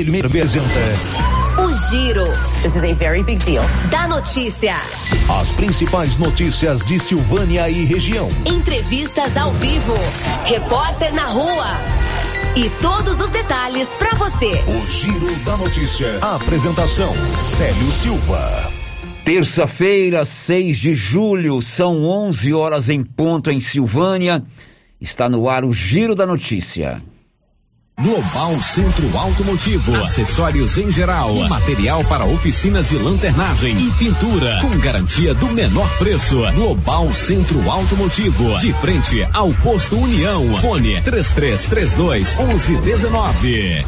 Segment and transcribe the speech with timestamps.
[0.00, 0.64] Ele apresenta
[1.58, 2.24] O Giro.
[2.62, 3.62] This is a very big deal.
[3.90, 4.74] Da notícia.
[5.42, 8.30] as principais notícias de Silvânia e região.
[8.46, 9.92] Entrevistas ao vivo.
[10.46, 11.66] Repórter na rua.
[12.56, 14.52] E todos os detalhes pra você.
[14.66, 16.18] O Giro da Notícia.
[16.22, 18.40] A apresentação: Célio Silva.
[19.26, 24.42] Terça-feira, 6 de julho, são 11 horas em ponto em Silvânia.
[24.98, 27.02] Está no ar o Giro da Notícia.
[28.02, 35.34] Global Centro Automotivo, acessórios em geral, material para oficinas de lanternagem e pintura, com garantia
[35.34, 36.40] do menor preço.
[36.54, 40.56] Global Centro Automotivo, de frente ao posto União.
[40.62, 43.84] Fone 3332 1119.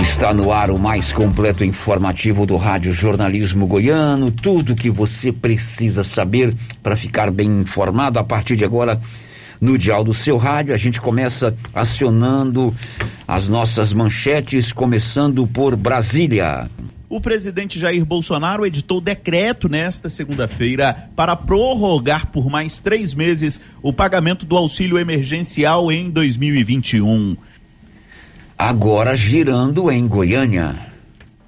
[0.00, 4.30] Está no ar o mais completo informativo do Rádio Jornalismo Goiano.
[4.30, 9.00] Tudo que você precisa saber para ficar bem informado a partir de agora
[9.64, 10.74] no dial do seu rádio.
[10.74, 12.74] A gente começa acionando
[13.26, 16.70] as nossas manchetes, começando por Brasília.
[17.08, 23.92] O presidente Jair Bolsonaro editou decreto nesta segunda-feira para prorrogar por mais três meses o
[23.92, 27.36] pagamento do auxílio emergencial em 2021.
[28.58, 30.74] Agora girando em Goiânia.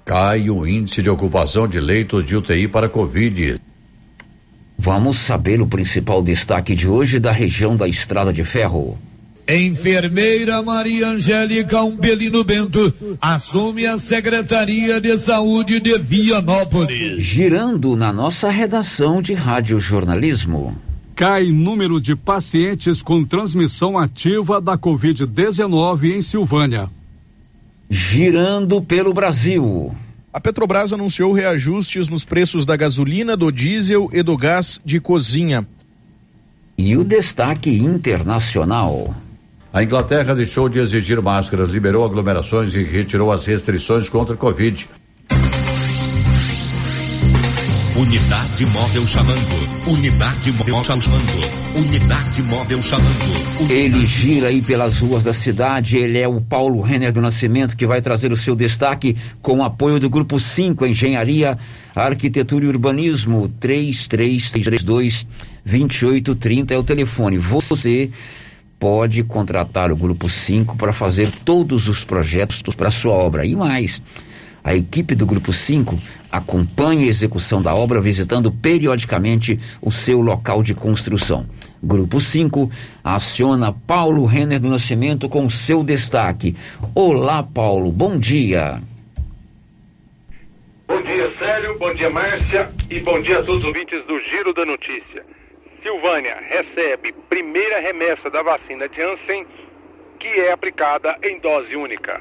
[0.05, 3.59] Cai o índice de ocupação de leitos de UTI para Covid.
[4.77, 8.97] Vamos saber o principal destaque de hoje da região da Estrada de Ferro.
[9.49, 17.23] Enfermeira Maria Angélica Umbelino Bento assume a Secretaria de Saúde de Vianópolis.
[17.23, 20.75] Girando na nossa redação de rádio jornalismo.
[21.15, 26.89] Cai número de pacientes com transmissão ativa da Covid-19 em Silvânia.
[27.89, 29.95] Girando pelo Brasil.
[30.37, 35.67] A Petrobras anunciou reajustes nos preços da gasolina, do diesel e do gás de cozinha.
[36.77, 39.15] E o destaque internacional.
[39.73, 44.87] A Inglaterra deixou de exigir máscaras, liberou aglomerações e retirou as restrições contra a Covid.
[47.97, 49.89] Unidade móvel chamando.
[49.89, 51.75] Unidade móvel chamando.
[51.75, 53.71] Unidade móvel chamando.
[53.71, 55.97] Ele gira aí pelas ruas da cidade.
[55.97, 59.63] Ele é o Paulo Renner do Nascimento que vai trazer o seu destaque com o
[59.63, 61.57] apoio do Grupo 5 Engenharia,
[61.95, 63.51] Arquitetura e Urbanismo.
[63.59, 65.25] 3332
[65.65, 67.39] 2830 é o telefone.
[67.39, 68.11] Você
[68.79, 73.99] pode contratar o Grupo 5 para fazer todos os projetos para sua obra e mais.
[74.67, 75.97] A equipe do Grupo 5
[76.29, 81.47] acompanha a execução da obra visitando periodicamente o seu local de construção.
[81.81, 82.69] Grupo 5
[83.01, 86.53] aciona Paulo Renner do Nascimento com seu destaque.
[86.93, 88.81] Olá, Paulo, bom dia.
[90.85, 94.53] Bom dia, Célio, bom dia, Márcia, e bom dia a todos os ouvintes do Giro
[94.53, 95.25] da Notícia.
[95.81, 99.45] Silvânia recebe primeira remessa da vacina Janssen,
[100.19, 102.19] que é aplicada em dose única.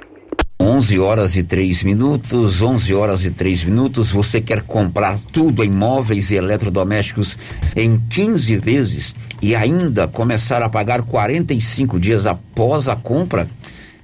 [0.59, 4.11] 11 horas e 3 minutos, 11 horas e 3 minutos.
[4.11, 7.39] Você quer comprar tudo em móveis e eletrodomésticos
[7.77, 13.49] em 15 vezes e ainda começar a pagar 45 dias após a compra?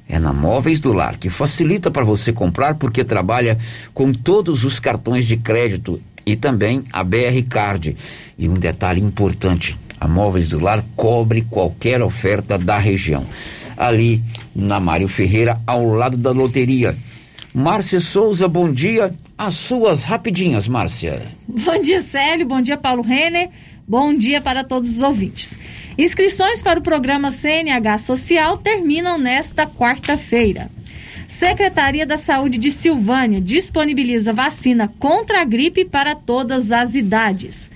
[0.08, 3.56] É na Móveis do Lar, que facilita para você comprar porque trabalha
[3.94, 7.96] com todos os cartões de crédito e também a BR Card.
[8.38, 13.26] E um detalhe importante: a Móveis do Lar cobre qualquer oferta da região
[13.76, 14.22] ali
[14.54, 16.96] na Mário Ferreira, ao lado da loteria.
[17.54, 19.12] Márcia Souza, bom dia.
[19.36, 21.22] As suas rapidinhas, Márcia.
[21.46, 22.46] Bom dia, Célio.
[22.46, 23.50] Bom dia, Paulo Renner.
[23.86, 25.58] Bom dia para todos os ouvintes.
[25.98, 30.70] Inscrições para o programa CNH Social terminam nesta quarta-feira.
[31.28, 37.70] Secretaria da Saúde de Silvânia disponibiliza vacina contra a gripe para todas as idades.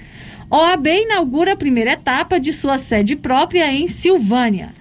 [0.50, 4.72] OAB inaugura a primeira etapa de sua sede própria em Silvânia.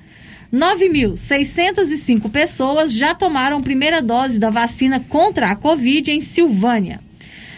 [0.55, 7.01] 9.605 pessoas já tomaram primeira dose da vacina contra a Covid em Silvânia.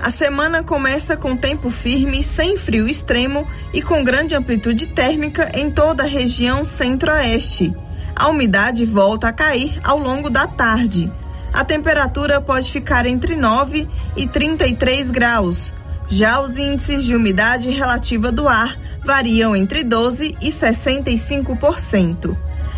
[0.00, 5.68] A semana começa com tempo firme, sem frio extremo e com grande amplitude térmica em
[5.68, 7.74] toda a região centro-oeste.
[8.14, 11.10] A umidade volta a cair ao longo da tarde.
[11.52, 15.74] A temperatura pode ficar entre 9 e 33 graus.
[16.06, 22.36] Já os índices de umidade relativa do ar variam entre 12 e 65%.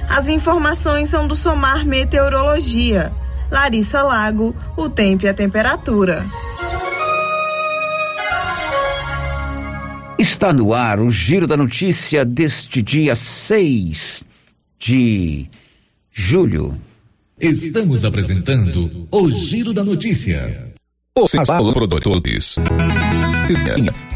[0.09, 3.13] As informações são do Somar Meteorologia.
[3.51, 6.25] Larissa Lago, o tempo e a temperatura.
[10.19, 14.25] Está no ar o Giro da Notícia deste dia 6
[14.79, 15.47] de
[16.11, 16.81] julho.
[17.39, 20.76] Estamos apresentando o Giro da Notícia.
[21.19, 21.33] Os
[21.73, 22.57] produtores.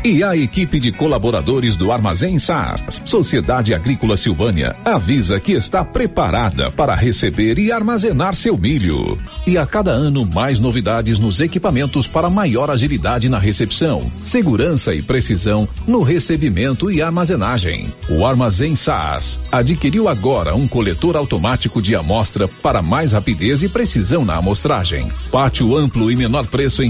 [0.04, 6.70] E a equipe de colaboradores do Armazém SAS, Sociedade Agrícola Silvânia, avisa que está preparada
[6.70, 9.18] para receber e armazenar seu milho.
[9.46, 15.02] E a cada ano mais novidades nos equipamentos para maior agilidade na recepção, segurança e
[15.02, 17.92] precisão no recebimento e armazenagem.
[18.08, 24.24] O Armazém SAS adquiriu agora um coletor automático de amostra para mais rapidez e precisão
[24.24, 25.12] na amostragem.
[25.30, 26.89] Pátio amplo e menor preço em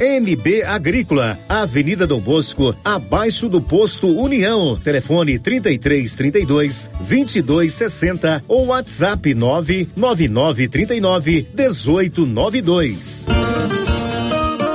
[0.00, 4.78] NB Agrícola, Avenida Dom Bosco, abaixo do posto União.
[4.78, 13.26] Telefone 33 32 22 60 ou WhatsApp 999 39 18 92.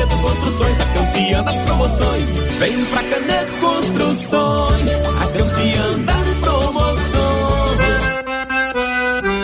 [0.00, 2.26] Canedo Construções, a campeã das promoções.
[2.58, 7.10] Vem pra Canedo Construções, a campeã das promoções.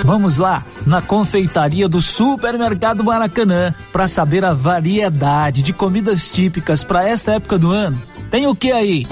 [0.02, 7.06] Vamos lá, na confeitaria do Supermercado Maracanã, para saber a variedade de comidas típicas para
[7.06, 8.00] esta época do ano.
[8.30, 9.06] Tem o que aí?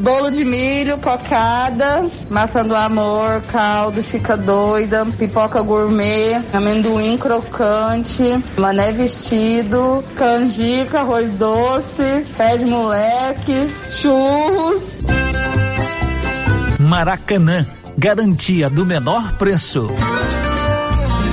[0.00, 8.22] Bolo de milho, cocada, maçã do amor, caldo, chica doida, pipoca gourmet, amendoim crocante,
[8.56, 15.02] mané vestido, canjica, arroz doce, pé de moleque, churros.
[16.78, 17.66] Maracanã,
[17.98, 19.86] garantia do menor preço.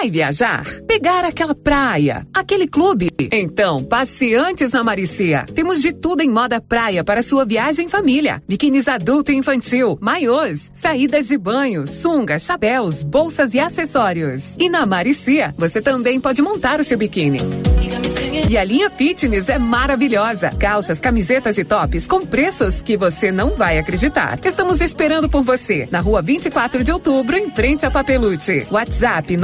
[0.00, 0.64] Vai viajar?
[0.86, 2.26] Pegar aquela praia?
[2.32, 3.10] Aquele clube?
[3.30, 5.44] Então, passe antes na Maricia.
[5.54, 8.42] Temos de tudo em moda praia para sua viagem em família.
[8.48, 14.56] Biquínis adulto e infantil, maiôs, saídas de banho, sungas, chapéus, bolsas e acessórios.
[14.58, 17.40] E na Maricia, você também pode montar o seu biquíni.
[18.48, 20.50] E a linha fitness é maravilhosa.
[20.50, 24.38] Calças, camisetas e tops com preços que você não vai acreditar.
[24.44, 28.66] Estamos esperando por você na rua 24 de outubro, em frente a Papelute.
[28.70, 29.36] WhatsApp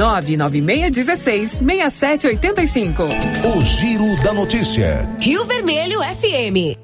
[0.49, 3.55] 999 99616-6785.
[3.55, 5.07] O Giro da Notícia.
[5.19, 6.77] Rio Vermelho FM.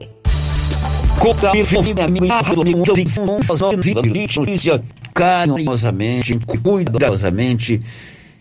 [4.38, 7.82] notícia carinhosamente, cuidadosamente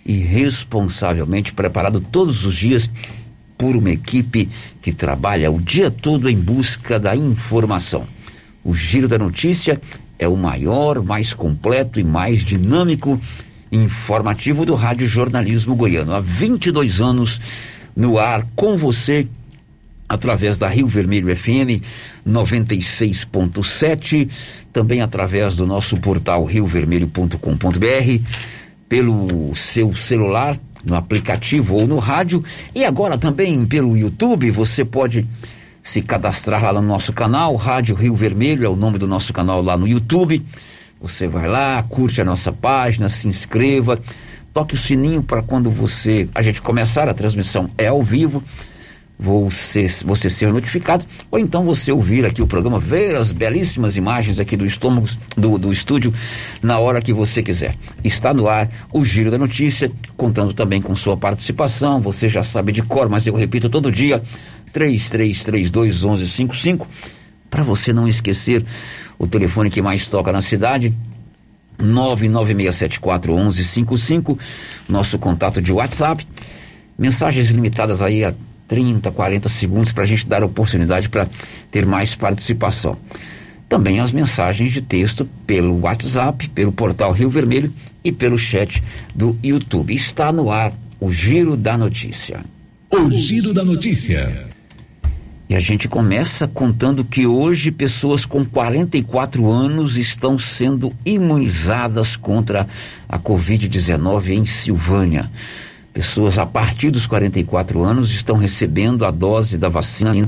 [0.04, 2.90] e responsavelmente preparado todos os dias
[3.56, 4.48] por uma equipe
[4.80, 8.04] que trabalha o dia todo em busca da informação.
[8.64, 9.80] O Giro da Notícia
[10.18, 13.20] é o maior, mais completo e mais dinâmico
[13.72, 16.14] informativo do Rádio Jornalismo Goiano.
[16.14, 17.40] Há 22 anos
[17.96, 19.26] no ar com você
[20.06, 21.80] através da Rio Vermelho FM
[22.28, 24.28] 96.7,
[24.70, 27.38] também através do nosso portal riovermelho.com.br,
[28.88, 35.26] pelo seu celular, no aplicativo ou no rádio, e agora também pelo YouTube, você pode
[35.82, 39.62] se cadastrar lá no nosso canal, Rádio Rio Vermelho é o nome do nosso canal
[39.62, 40.44] lá no YouTube.
[41.02, 44.00] Você vai lá, curte a nossa página, se inscreva,
[44.54, 48.40] toque o sininho para quando você a gente começar a transmissão é ao vivo
[49.18, 54.40] você, você ser notificado, ou então você ouvir aqui o programa, ver as belíssimas imagens
[54.40, 56.12] aqui do estômago do, do estúdio
[56.62, 57.76] na hora que você quiser.
[58.02, 62.00] Está no ar o Giro da Notícia, contando também com sua participação.
[62.00, 64.22] Você já sabe de cor, mas eu repito todo dia:
[64.72, 66.88] 3332 1155.
[67.52, 68.64] Para você não esquecer
[69.18, 70.90] o telefone que mais toca na cidade,
[71.78, 74.38] 996741155,
[74.88, 76.26] nosso contato de WhatsApp.
[76.96, 78.32] Mensagens limitadas aí a
[78.66, 81.28] 30, 40 segundos para a gente dar oportunidade para
[81.70, 82.96] ter mais participação.
[83.68, 87.70] Também as mensagens de texto pelo WhatsApp, pelo portal Rio Vermelho
[88.02, 88.82] e pelo chat
[89.14, 89.92] do YouTube.
[89.92, 92.42] Está no ar o Giro da Notícia.
[92.90, 94.48] O Giro da Notícia.
[95.52, 102.66] E a gente começa contando que hoje pessoas com 44 anos estão sendo imunizadas contra
[103.06, 105.30] a Covid-19 em Silvânia.
[105.92, 110.26] Pessoas a partir dos 44 anos estão recebendo a dose da vacina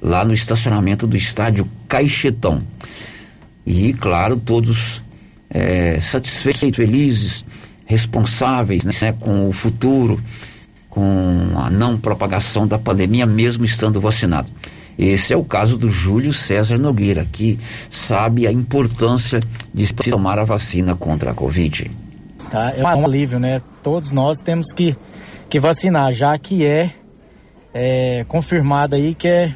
[0.00, 2.62] lá no estacionamento do estádio Caixetão.
[3.66, 5.02] E, claro, todos
[5.50, 7.44] é, satisfeitos, felizes,
[7.84, 10.18] responsáveis né, com o futuro,
[10.92, 14.50] com a não propagação da pandemia, mesmo estando vacinado.
[14.98, 19.40] Esse é o caso do Júlio César Nogueira, que sabe a importância
[19.72, 21.90] de se tomar a vacina contra a Covid.
[22.50, 22.74] Tá?
[22.76, 23.62] É um alívio, né?
[23.82, 24.94] Todos nós temos que,
[25.48, 26.90] que vacinar, já que é,
[27.72, 29.54] é confirmado aí que é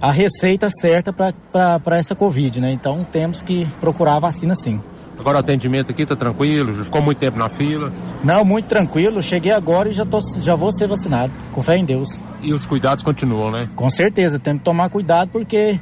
[0.00, 2.70] a receita certa para essa Covid, né?
[2.70, 4.80] Então temos que procurar a vacina sim.
[5.18, 6.82] Agora o atendimento aqui tá tranquilo?
[6.82, 7.92] Ficou muito tempo na fila?
[8.22, 9.22] Não, muito tranquilo.
[9.22, 11.32] Cheguei agora e já, tô, já vou ser vacinado.
[11.52, 12.20] Com fé em Deus.
[12.42, 13.68] E os cuidados continuam, né?
[13.76, 14.38] Com certeza.
[14.38, 15.80] Temos que tomar cuidado porque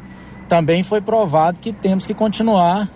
[0.48, 2.88] também foi provado que temos que continuar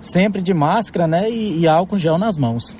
[0.00, 1.30] sempre de máscara, né?
[1.30, 2.76] E, e álcool gel nas mãos.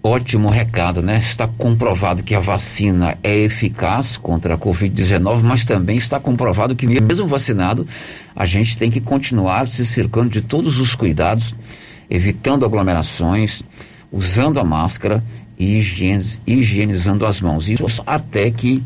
[0.00, 1.18] Ótimo recado, né?
[1.18, 6.86] Está comprovado que a vacina é eficaz contra a Covid-19, mas também está comprovado que,
[6.86, 7.84] mesmo vacinado,
[8.34, 11.52] a gente tem que continuar se cercando de todos os cuidados,
[12.08, 13.62] evitando aglomerações,
[14.12, 15.22] usando a máscara
[15.58, 15.82] e
[16.46, 17.68] higienizando as mãos.
[17.68, 18.80] Isso até que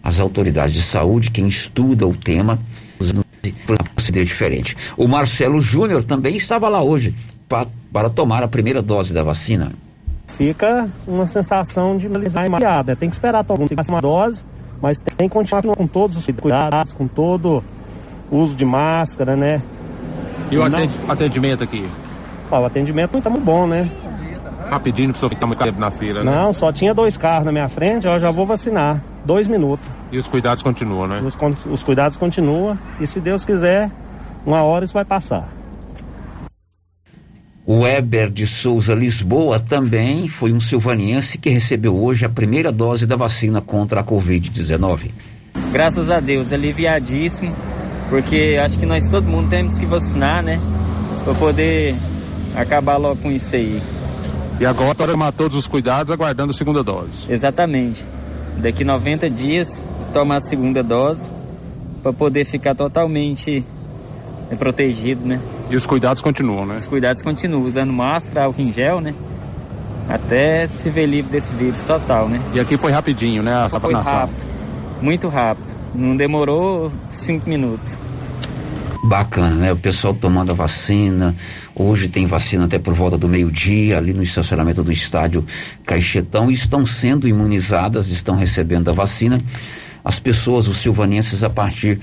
[0.00, 2.60] as autoridades de saúde, quem estuda o tema,
[3.66, 4.76] proceder diferente.
[4.96, 7.12] O Marcelo Júnior também estava lá hoje
[7.48, 9.72] para tomar a primeira dose da vacina
[10.36, 12.96] fica uma sensação de imediata.
[12.96, 14.44] Tem que esperar todo mundo uma dose,
[14.80, 17.62] mas tem que continuar com todos os cuidados, com todo
[18.30, 19.62] o uso de máscara, né?
[20.50, 20.62] E o
[21.08, 21.86] atendimento aqui?
[22.50, 23.90] Ó, o atendimento tá muito bom, né?
[24.70, 26.34] Rapidinho, não precisa ficar muito tempo na fila, né?
[26.34, 29.02] Não, só tinha dois carros na minha frente, eu já vou vacinar.
[29.24, 29.88] Dois minutos.
[30.10, 31.22] E os cuidados continuam, né?
[31.24, 33.90] Os, os cuidados continuam e se Deus quiser,
[34.44, 35.48] uma hora isso vai passar.
[37.66, 43.06] O Weber de Souza Lisboa também foi um silvaniense que recebeu hoje a primeira dose
[43.06, 45.10] da vacina contra a Covid-19.
[45.72, 47.56] Graças a Deus, aliviadíssimo,
[48.10, 50.60] porque acho que nós todo mundo temos que vacinar, né?
[51.24, 51.94] Para poder
[52.54, 53.80] acabar logo com isso aí.
[54.60, 57.32] E agora tomar todos os cuidados aguardando a segunda dose.
[57.32, 58.04] Exatamente.
[58.58, 61.30] Daqui 90 dias tomar a segunda dose
[62.02, 63.64] para poder ficar totalmente
[64.50, 65.40] é protegido, né?
[65.70, 66.76] E os cuidados continuam, né?
[66.76, 69.14] Os cuidados continuam, usando máscara, álcool em gel, né?
[70.08, 72.40] Até se ver livre desse vírus total, né?
[72.52, 73.54] E aqui foi rapidinho, né?
[73.54, 74.44] A foi rápido,
[75.00, 75.74] muito rápido.
[75.94, 77.96] Não demorou cinco minutos.
[79.04, 79.72] Bacana, né?
[79.72, 81.34] O pessoal tomando a vacina.
[81.74, 85.44] Hoje tem vacina até por volta do meio-dia, ali no estacionamento do estádio
[85.84, 86.50] Caixetão.
[86.50, 89.42] Estão sendo imunizadas, estão recebendo a vacina.
[90.04, 92.00] As pessoas, os silvanenses, a partir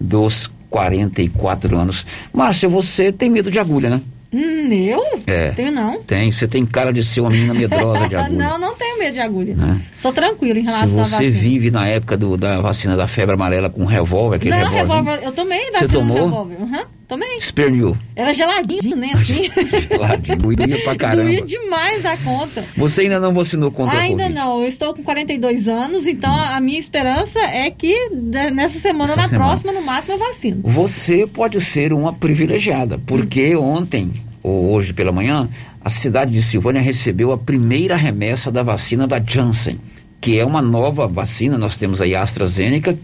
[0.00, 2.04] dos 44 anos.
[2.32, 4.00] Márcia, você tem medo de agulha, né?
[4.32, 5.00] Hum, eu?
[5.24, 5.50] É.
[5.52, 6.02] Tenho não.
[6.02, 8.36] Tem, você tem cara de ser uma menina medrosa de agulha.
[8.50, 9.54] não, não tenho medo de agulha.
[9.54, 9.80] Né?
[9.96, 11.30] Sou tranquilo em Se relação à você vacina.
[11.38, 14.80] vive na época do, da vacina da febre amarela com revólver, aquele não, revólver.
[15.12, 16.16] revólver, eu tomei Você vacina tomou?
[16.16, 16.56] no revólver.
[16.60, 17.36] Uhum, tomei.
[17.36, 17.96] Esperneou.
[18.16, 19.10] Era geladinho, né?
[19.14, 19.50] Assim.
[19.90, 21.24] Geladinho, doía pra caramba.
[21.24, 22.64] Doía demais da conta.
[22.76, 26.60] Você ainda não vacinou contra a Ainda não, eu estou com 42 anos, então a
[26.60, 29.46] minha esperança é que nessa semana, na semana.
[29.46, 30.60] próxima, no máximo, eu vacino.
[30.62, 34.12] Você pode ser uma privilegiada, porque ontem,
[34.42, 35.48] ou hoje pela manhã,
[35.84, 39.78] a cidade de Silvânia recebeu a primeira remessa da vacina da Janssen,
[40.20, 41.58] que é uma nova vacina.
[41.58, 42.98] Nós temos aí a AstraZeneca,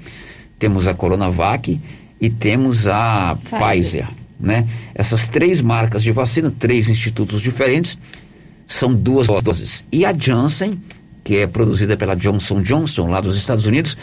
[0.58, 1.78] temos a Coronavac
[2.20, 3.60] e temos a Pfizer.
[3.60, 4.66] Pfizer, né?
[4.94, 7.96] Essas três marcas de vacina, três institutos diferentes,
[8.66, 9.84] são duas doses.
[9.90, 10.80] E a Janssen,
[11.24, 13.96] que é produzida pela Johnson Johnson, lá dos Estados Unidos,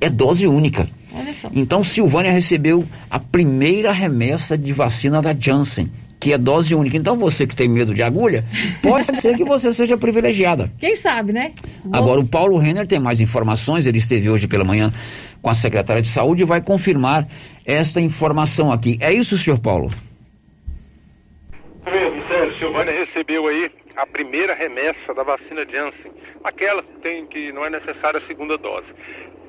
[0.00, 0.88] é dose única.
[1.12, 1.50] Olha só.
[1.54, 6.96] Então, Silvânia recebeu a primeira remessa de vacina da Janssen, que é dose única.
[6.96, 8.44] Então, você que tem medo de agulha,
[8.82, 10.72] pode ser que você seja privilegiada.
[10.78, 11.52] Quem sabe, né?
[11.92, 13.86] Agora, o Paulo Renner tem mais informações.
[13.86, 14.92] Ele esteve hoje pela manhã
[15.40, 17.28] com a secretária de saúde e vai confirmar
[17.66, 18.98] esta informação aqui.
[19.00, 19.90] É isso, senhor Paulo?
[21.84, 27.52] Mesmo, Sérgio, Silvânia recebeu aí a primeira remessa da vacina Janssen, aquela que tem que
[27.52, 28.86] não é necessária a segunda dose.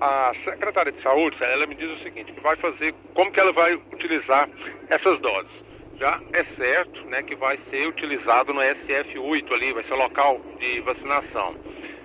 [0.02, 3.54] A secretária de saúde, ela me diz o seguinte, que vai fazer, como que ela
[3.54, 4.50] vai utilizar
[4.90, 5.52] essas doses?
[5.98, 10.42] Já é certo, né, que vai ser utilizado no SF8 ali, vai ser o local
[10.60, 11.56] de vacinação.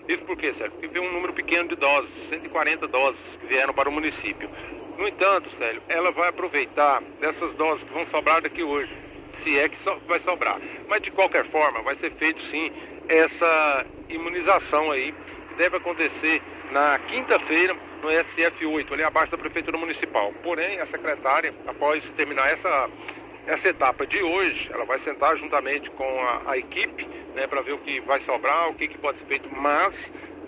[0.08, 0.72] Isso por quê, Sérgio?
[0.72, 4.48] Porque veio um número pequeno de doses, 140 doses que vieram para o município.
[5.00, 8.94] No entanto, Célio, ela vai aproveitar dessas doses que vão sobrar daqui hoje,
[9.42, 10.60] se é que so- vai sobrar.
[10.88, 12.70] Mas de qualquer forma, vai ser feito sim
[13.08, 15.14] essa imunização aí,
[15.48, 20.34] que deve acontecer na quinta-feira no SF8, ali abaixo da Prefeitura Municipal.
[20.42, 22.90] Porém, a secretária, após terminar essa
[23.46, 27.72] essa etapa de hoje, ela vai sentar juntamente com a, a equipe, né, para ver
[27.72, 29.94] o que vai sobrar, o que, que pode ser feito, mas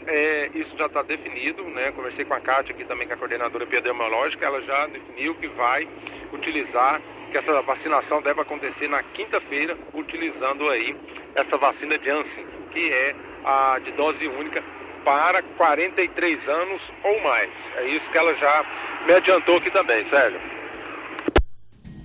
[0.06, 1.92] é, isso já está definido, né?
[1.92, 5.48] Conversei com a Kátia aqui também, que é a coordenadora epidemiológica, ela já definiu que
[5.48, 5.88] vai
[6.32, 10.96] utilizar, que essa vacinação deve acontecer na quinta-feira, utilizando aí
[11.34, 14.62] essa vacina Janssen, que é a de dose única
[15.04, 17.50] para 43 anos ou mais.
[17.76, 18.64] É isso que ela já
[19.06, 20.40] me adiantou aqui também, Sérgio.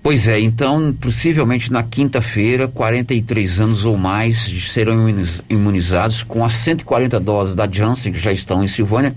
[0.08, 4.40] Pois é, então, possivelmente na quinta-feira, 43 anos ou mais
[4.72, 9.14] serão imuniz- imunizados com as 140 doses da Janssen, que já estão em Silvânia,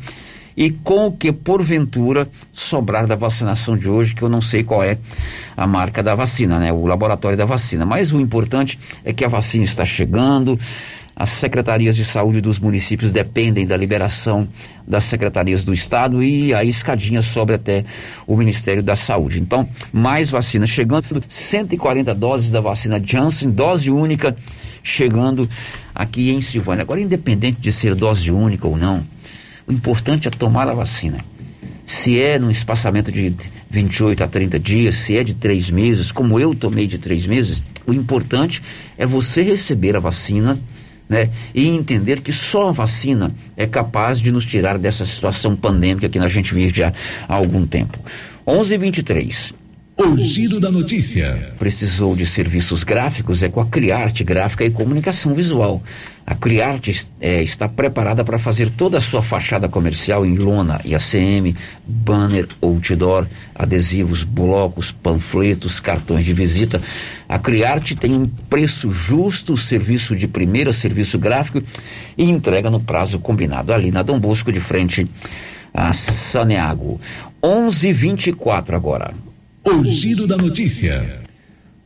[0.56, 4.82] e com o que, porventura, sobrar da vacinação de hoje, que eu não sei qual
[4.82, 4.98] é
[5.56, 6.72] a marca da vacina, né?
[6.72, 7.86] O laboratório da vacina.
[7.86, 10.58] Mas o importante é que a vacina está chegando,
[11.20, 14.48] as secretarias de saúde dos municípios dependem da liberação
[14.88, 17.84] das secretarias do estado e a escadinha sobe até
[18.26, 19.38] o Ministério da Saúde.
[19.38, 24.34] Então, mais vacina chegando, 140 doses da vacina Janssen, dose única,
[24.82, 25.46] chegando
[25.94, 26.84] aqui em Silvânia.
[26.84, 29.04] Agora, independente de ser dose única ou não,
[29.68, 31.22] o importante é tomar a vacina.
[31.84, 33.34] Se é num espaçamento de
[33.68, 37.62] 28 a 30 dias, se é de três meses, como eu tomei de três meses,
[37.86, 38.62] o importante
[38.96, 40.58] é você receber a vacina,
[41.10, 41.28] né?
[41.52, 46.20] E entender que só a vacina é capaz de nos tirar dessa situação pandêmica que
[46.20, 46.92] a gente vive já
[47.28, 47.98] há algum tempo.
[48.46, 49.59] 11:23.
[50.02, 51.52] O da notícia.
[51.58, 53.42] Precisou de serviços gráficos?
[53.42, 55.82] É com a Criarte Gráfica e Comunicação Visual.
[56.26, 60.94] A Criarte eh, está preparada para fazer toda a sua fachada comercial em lona e
[60.94, 61.54] ACM,
[61.86, 66.80] banner, outdoor, adesivos, blocos, panfletos, cartões de visita.
[67.28, 71.62] A Criarte tem um preço justo, serviço de primeira, serviço gráfico
[72.16, 73.70] e entrega no prazo combinado.
[73.70, 75.06] Ali na Dom Bosco, de frente
[75.74, 76.98] a Saneago.
[77.42, 79.29] 11:24 agora.
[79.64, 81.20] O giro da notícia.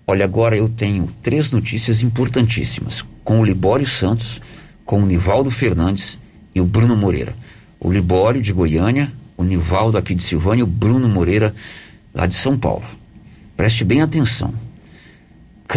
[0.06, 3.04] Olha, agora eu tenho três notícias importantíssimas.
[3.24, 4.40] Com o Libório Santos,
[4.84, 6.18] com o Nivaldo Fernandes
[6.54, 7.34] e o Bruno Moreira.
[7.80, 11.54] O Libório de Goiânia, o Nivaldo aqui de Silvânia e o Bruno Moreira
[12.14, 12.84] lá de São Paulo.
[13.56, 14.54] Preste bem atenção.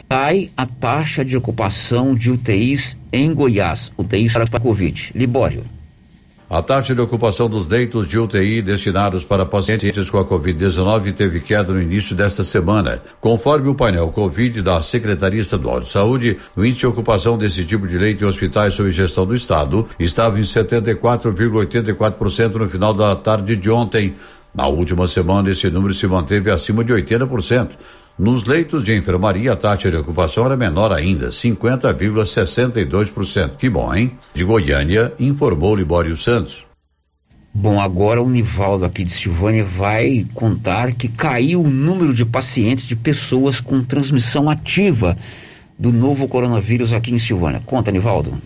[0.09, 3.91] Cai a taxa de ocupação de UTIs em Goiás.
[3.97, 5.11] UTIs para a Covid.
[5.15, 5.63] Libório.
[6.49, 11.41] A taxa de ocupação dos leitos de UTI destinados para pacientes com a Covid-19 teve
[11.41, 13.01] queda no início desta semana.
[13.19, 17.85] Conforme o painel Covid da Secretaria Estadual de Saúde, o índice de ocupação desse tipo
[17.85, 23.57] de leito em hospitais sob gestão do Estado estava em 74,84% no final da tarde
[23.57, 24.15] de ontem.
[24.55, 27.71] Na última semana, esse número se manteve acima de 80%.
[28.17, 33.57] Nos leitos de enfermaria, a taxa de ocupação era menor ainda, 50,62%.
[33.57, 34.13] Que bom, hein?
[34.33, 36.65] De Goiânia, informou Libório Santos.
[37.53, 42.87] Bom, agora o Nivaldo aqui de Silvânia vai contar que caiu o número de pacientes
[42.87, 45.15] de pessoas com transmissão ativa
[45.77, 47.61] do novo coronavírus aqui em Silvânia.
[47.65, 48.41] Conta, Nivaldo.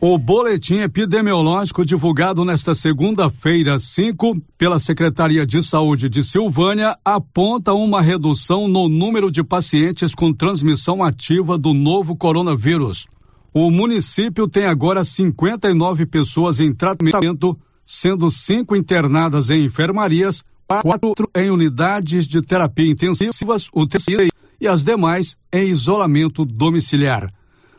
[0.00, 8.00] O boletim epidemiológico divulgado nesta segunda-feira, 5, pela Secretaria de Saúde de Silvânia, aponta uma
[8.00, 13.08] redução no número de pacientes com transmissão ativa do novo coronavírus.
[13.52, 20.44] O município tem agora 59 pessoas em tratamento, sendo cinco internadas em enfermarias,
[20.80, 24.28] quatro em unidades de terapia intensivas, UTI,
[24.60, 27.32] e as demais em isolamento domiciliar.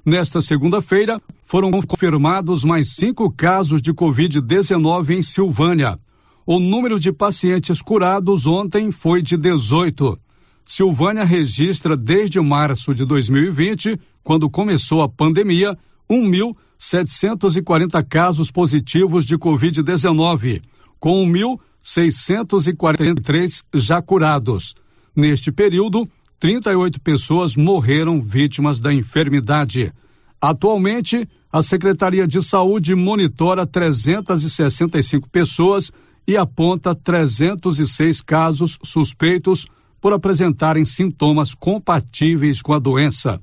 [0.09, 5.99] Nesta segunda-feira, foram confirmados mais cinco casos de Covid-19 em Silvânia.
[6.47, 10.17] O número de pacientes curados ontem foi de 18.
[10.65, 15.77] Silvânia registra desde março de 2020, quando começou a pandemia,
[16.09, 20.59] 1.740 casos positivos de Covid-19,
[20.99, 21.23] com
[21.83, 24.73] 1.643 já curados.
[25.15, 26.03] Neste período,
[26.39, 29.91] 38 pessoas morreram vítimas da enfermidade.
[30.39, 35.91] Atualmente, a Secretaria de Saúde monitora 365 pessoas
[36.25, 39.67] e aponta 306 casos suspeitos
[39.99, 43.41] por apresentarem sintomas compatíveis com a doença.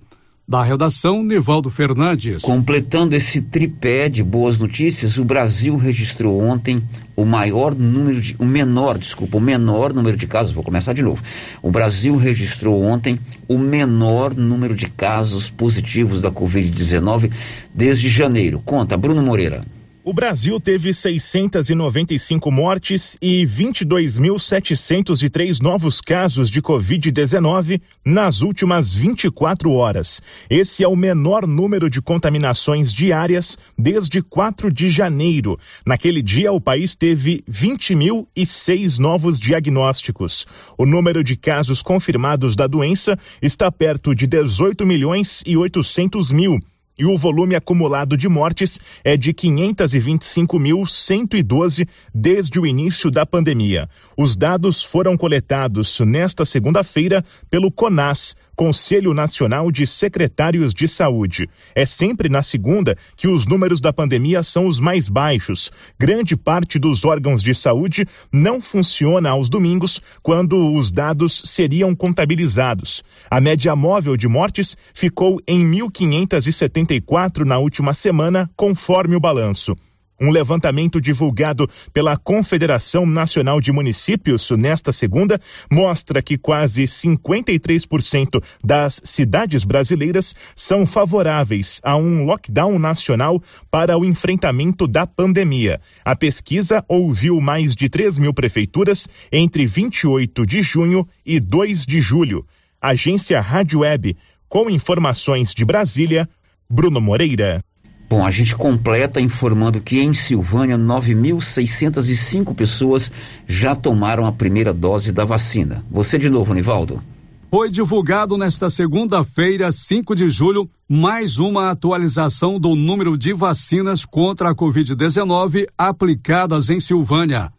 [0.48, 2.42] Da redação, Nivaldo Fernandes.
[2.42, 6.80] Completando esse tripé de boas notícias, o Brasil registrou ontem
[7.16, 11.02] o maior número de, o menor, desculpa, o menor número de casos, vou começar de
[11.02, 11.20] novo.
[11.60, 17.32] O Brasil registrou ontem o menor número de casos positivos da Covid-19
[17.74, 18.62] desde janeiro.
[18.64, 19.64] Conta, Bruno Moreira.
[20.08, 30.22] O Brasil teve 695 mortes e 22.703 novos casos de Covid-19 nas últimas 24 horas.
[30.48, 35.58] Esse é o menor número de contaminações diárias desde 4 de janeiro.
[35.84, 40.46] Naquele dia, o país teve 20.006 novos diagnósticos.
[40.78, 46.60] O número de casos confirmados da doença está perto de 18 milhões e 800 mil
[46.98, 53.88] e o volume acumulado de mortes é de 525.112 desde o início da pandemia.
[54.16, 61.48] Os dados foram coletados nesta segunda-feira pelo CONAS, Conselho Nacional de Secretários de Saúde.
[61.74, 65.70] É sempre na segunda que os números da pandemia são os mais baixos.
[65.98, 73.04] Grande parte dos órgãos de saúde não funciona aos domingos, quando os dados seriam contabilizados.
[73.30, 79.76] A média móvel de mortes ficou em 1.574 na última semana, conforme o balanço.
[80.18, 85.38] Um levantamento divulgado pela Confederação Nacional de Municípios nesta segunda
[85.70, 94.06] mostra que quase 53% das cidades brasileiras são favoráveis a um lockdown nacional para o
[94.06, 95.80] enfrentamento da pandemia.
[96.02, 102.00] A pesquisa ouviu mais de 3 mil prefeituras entre 28 de junho e 2 de
[102.00, 102.46] julho.
[102.80, 104.16] Agência Rádio Web,
[104.48, 106.26] com informações de Brasília,
[106.70, 107.62] Bruno Moreira.
[108.08, 113.10] Bom, a gente completa informando que em Silvânia 9.605 pessoas
[113.48, 115.84] já tomaram a primeira dose da vacina.
[115.90, 117.02] Você de novo, Nivaldo.
[117.50, 124.50] Foi divulgado nesta segunda-feira, 5 de julho, mais uma atualização do número de vacinas contra
[124.50, 127.52] a Covid-19 aplicadas em Silvânia.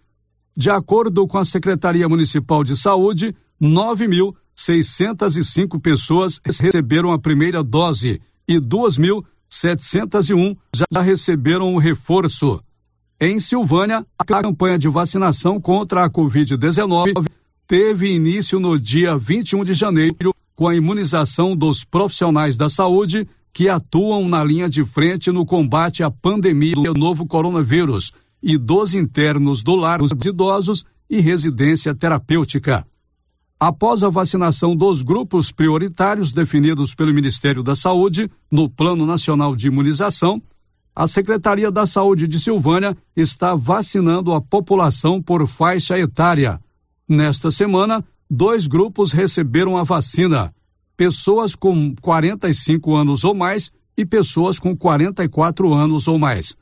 [0.55, 8.59] De acordo com a Secretaria Municipal de Saúde, 9.605 pessoas receberam a primeira dose e
[8.59, 12.59] 2.000 701 já receberam o reforço.
[13.19, 17.25] Em Silvânia, a campanha de vacinação contra a Covid-19
[17.65, 23.69] teve início no dia 21 de janeiro com a imunização dos profissionais da saúde que
[23.69, 29.63] atuam na linha de frente no combate à pandemia do novo coronavírus e dos internos
[29.63, 32.85] do lar dos idosos e residência terapêutica.
[33.59, 39.67] Após a vacinação dos grupos prioritários definidos pelo Ministério da Saúde no Plano Nacional de
[39.67, 40.39] Imunização,
[40.95, 46.59] a Secretaria da Saúde de Silvânia está vacinando a população por faixa etária.
[47.09, 50.53] Nesta semana, dois grupos receberam a vacina:
[50.95, 56.55] pessoas com 45 anos ou mais e pessoas com 44 anos ou mais.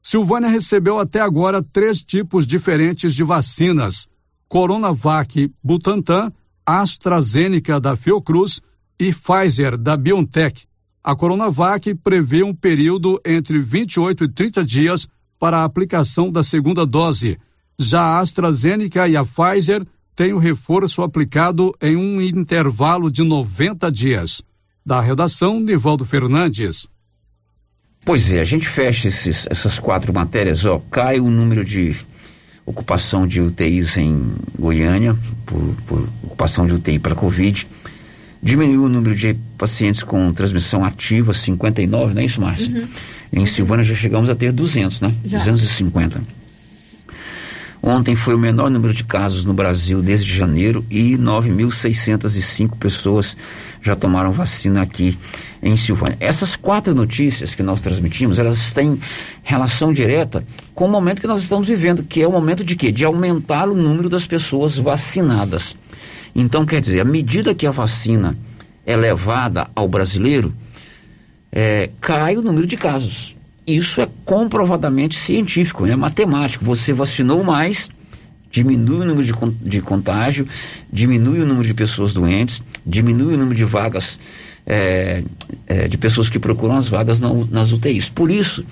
[0.00, 4.08] Silvânia recebeu até agora três tipos diferentes de vacinas
[4.48, 6.32] Coronavac Butantan,
[6.64, 8.60] AstraZeneca da Fiocruz
[8.98, 10.66] e Pfizer da BioNTech.
[11.02, 16.86] A Coronavac prevê um período entre 28 e 30 dias para a aplicação da segunda
[16.86, 17.38] dose.
[17.78, 23.92] Já a AstraZeneca e a Pfizer têm o reforço aplicado em um intervalo de 90
[23.92, 24.42] dias.
[24.84, 26.88] Da redação, Nivaldo Fernandes.
[28.04, 31.96] Pois é, a gente fecha esses, essas quatro matérias, ó, cai o número de
[32.66, 37.66] ocupação de UTIs em Goiânia, por, por ocupação de UTI para Covid,
[38.42, 42.70] Diminuiu o número de pacientes com transmissão ativa, 59, não é isso, Márcio?
[42.70, 42.88] Uhum.
[43.32, 45.12] Em Silvânia já chegamos a ter 200, né?
[45.24, 45.38] Já.
[45.38, 46.20] 250.
[47.86, 53.36] Ontem foi o menor número de casos no Brasil desde janeiro e 9.605 pessoas
[53.80, 55.16] já tomaram vacina aqui
[55.62, 56.16] em Silvânia.
[56.18, 58.98] Essas quatro notícias que nós transmitimos, elas têm
[59.44, 60.44] relação direta
[60.74, 62.90] com o momento que nós estamos vivendo, que é o momento de quê?
[62.90, 65.76] De aumentar o número das pessoas vacinadas.
[66.34, 68.36] Então, quer dizer, à medida que a vacina
[68.84, 70.52] é levada ao brasileiro,
[71.52, 73.35] é, cai o número de casos.
[73.66, 76.64] Isso é comprovadamente científico, é matemático.
[76.64, 77.90] Você vacinou mais,
[78.50, 79.32] diminui o número de,
[79.68, 80.46] de contágio,
[80.92, 84.20] diminui o número de pessoas doentes, diminui o número de vagas,
[84.64, 85.22] é,
[85.66, 88.08] é, de pessoas que procuram as vagas na nas UTIs.
[88.08, 88.64] Por isso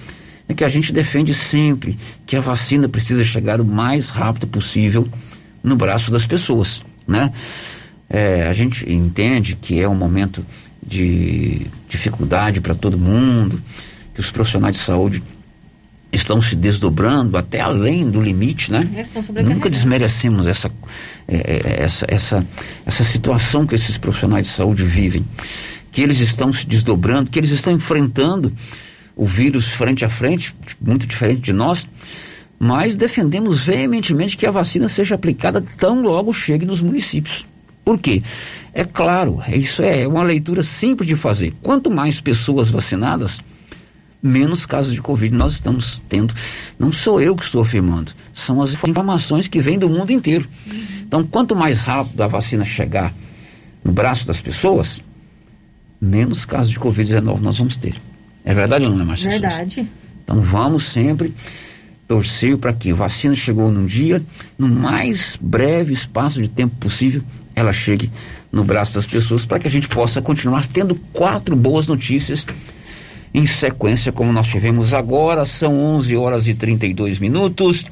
[0.48, 5.08] é que a gente defende sempre que a vacina precisa chegar o mais rápido possível
[5.62, 7.32] no braço das pessoas, né?
[8.08, 10.44] É, a gente entende que é um momento
[10.86, 13.60] de dificuldade para todo mundo,
[14.14, 15.22] que os profissionais de saúde
[16.12, 18.88] estão se desdobrando até além do limite, né?
[19.42, 20.70] Nunca desmerecemos essa,
[21.26, 22.46] é, é, essa, essa,
[22.86, 25.24] essa situação que esses profissionais de saúde vivem,
[25.90, 28.52] que eles estão se desdobrando, que eles estão enfrentando
[29.16, 31.86] o vírus frente a frente, muito diferente de nós,
[32.58, 37.44] mas defendemos veementemente que a vacina seja aplicada tão logo chegue nos municípios.
[37.84, 38.22] Por quê?
[38.72, 41.52] É claro, isso é uma leitura simples de fazer.
[41.60, 43.40] Quanto mais pessoas vacinadas,
[44.24, 46.32] menos casos de Covid nós estamos tendo.
[46.78, 50.48] Não sou eu que estou afirmando, são as informações que vêm do mundo inteiro.
[51.06, 53.12] Então, quanto mais rápido a vacina chegar
[53.84, 54.98] no braço das pessoas,
[56.00, 57.94] menos casos de Covid-19 nós vamos ter.
[58.42, 59.30] É verdade ou não é, Márcia?
[59.30, 59.46] Souza?
[59.46, 59.88] Verdade.
[60.24, 61.34] Então vamos sempre
[62.08, 64.22] torcer para que a vacina chegou num dia,
[64.58, 67.22] no mais breve espaço de tempo possível,
[67.54, 68.10] ela chegue
[68.50, 72.46] no braço das pessoas para que a gente possa continuar tendo quatro boas notícias
[73.34, 75.44] em sequência, como nós tivemos agora.
[75.44, 77.84] São 11 horas e 32 minutos.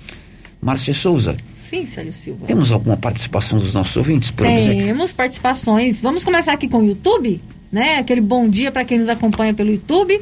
[0.61, 1.37] Márcia Souza,
[1.69, 2.47] Sim, Célio Silva.
[2.47, 4.31] temos alguma participação dos nossos ouvintes?
[4.31, 4.47] Por?
[4.47, 6.01] Temos participações.
[6.01, 7.41] Vamos começar aqui com o YouTube,
[7.73, 7.97] né?
[7.99, 10.21] Aquele bom dia para quem nos acompanha pelo YouTube.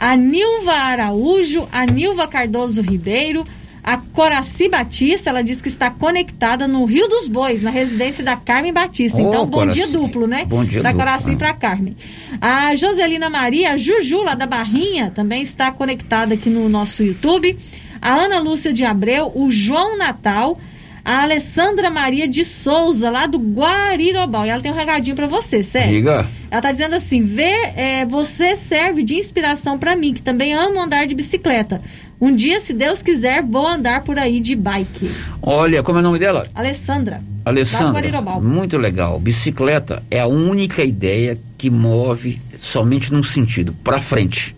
[0.00, 3.46] A Nilva Araújo, a Nilva Cardoso Ribeiro,
[3.82, 8.36] a Coraci Batista, ela diz que está conectada no Rio dos Bois, na residência da
[8.36, 9.20] Carmen Batista.
[9.20, 9.78] Então, bom Coraci.
[9.78, 10.44] dia duplo, né?
[10.44, 11.36] Bom dia da duplo, Coraci né?
[11.36, 11.96] para Carmen.
[12.40, 17.56] A Joselina Maria, a Juju, lá da Barrinha, também está conectada aqui no nosso YouTube.
[18.00, 20.58] A Ana Lúcia de Abreu, o João Natal,
[21.04, 24.44] a Alessandra Maria de Souza, lá do Guarirobal.
[24.44, 25.90] E ela tem um recadinho para você, sério.
[25.90, 26.28] Diga.
[26.50, 30.78] Ela tá dizendo assim: ver, é, você serve de inspiração para mim, que também amo
[30.78, 31.80] andar de bicicleta.
[32.20, 35.08] Um dia, se Deus quiser, vou andar por aí de bike.
[35.40, 36.48] Olha, como é o nome dela?
[36.54, 37.22] Alessandra.
[37.44, 39.20] Alessandra, muito legal.
[39.20, 44.54] Bicicleta é a única ideia que move somente num sentido, para frente.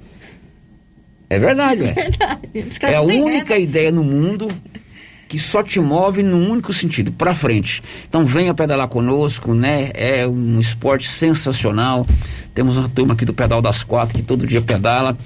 [1.29, 1.95] É verdade, velho.
[1.95, 2.49] Verdade.
[2.83, 3.61] É a única né?
[3.61, 4.51] ideia no mundo
[5.29, 7.81] que só te move num único sentido, para frente.
[8.09, 9.91] Então venha pedalar conosco, né?
[9.95, 12.05] É um esporte sensacional.
[12.53, 15.17] Temos uma turma aqui do Pedal das Quatro que todo dia pedala.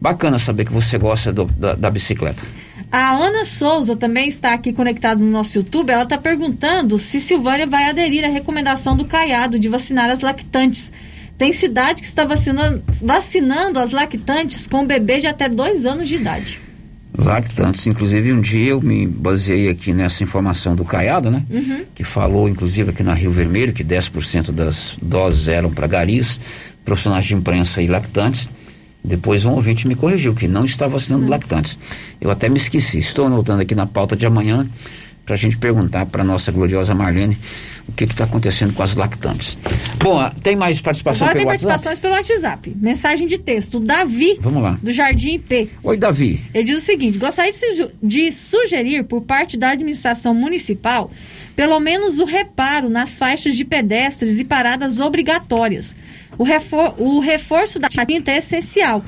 [0.00, 2.42] Bacana saber que você gosta do- da, da bicicleta.
[2.90, 5.90] A Ana Souza também está aqui conectada no nosso YouTube.
[5.90, 10.90] Ela está perguntando se Silvânia vai aderir à recomendação do Caiado de vacinar as lactantes.
[11.36, 16.14] Tem cidade que está vacinando, vacinando as lactantes com bebê de até dois anos de
[16.16, 16.58] idade.
[17.16, 21.42] Lactantes, inclusive um dia eu me baseei aqui nessa informação do Caiado, né?
[21.50, 21.84] Uhum.
[21.94, 26.38] que falou, inclusive, aqui na Rio Vermelho, que 10% das doses eram para garis,
[26.84, 28.48] profissionais de imprensa e lactantes.
[29.02, 31.78] Depois um ouvinte me corrigiu que não está vacinando lactantes.
[32.20, 32.98] Eu até me esqueci.
[32.98, 34.66] Estou anotando aqui na pauta de amanhã
[35.24, 37.38] para a gente perguntar para nossa gloriosa Marlene
[37.88, 39.56] o que está acontecendo com as lactantes.
[39.98, 41.68] Bom, tem mais participação Agora tem pelo WhatsApp?
[41.68, 42.74] participações pelo WhatsApp.
[42.76, 43.80] Mensagem de texto.
[43.80, 44.78] Davi, Vamos lá.
[44.82, 45.70] do Jardim IP.
[45.82, 46.42] Oi, Davi.
[46.52, 47.52] Ele diz o seguinte: gostaria
[48.02, 51.10] de sugerir por parte da administração municipal
[51.60, 55.94] pelo menos o reparo nas faixas de pedestres e paradas obrigatórias.
[56.40, 59.04] O, refor- o reforço da tinta é essencial.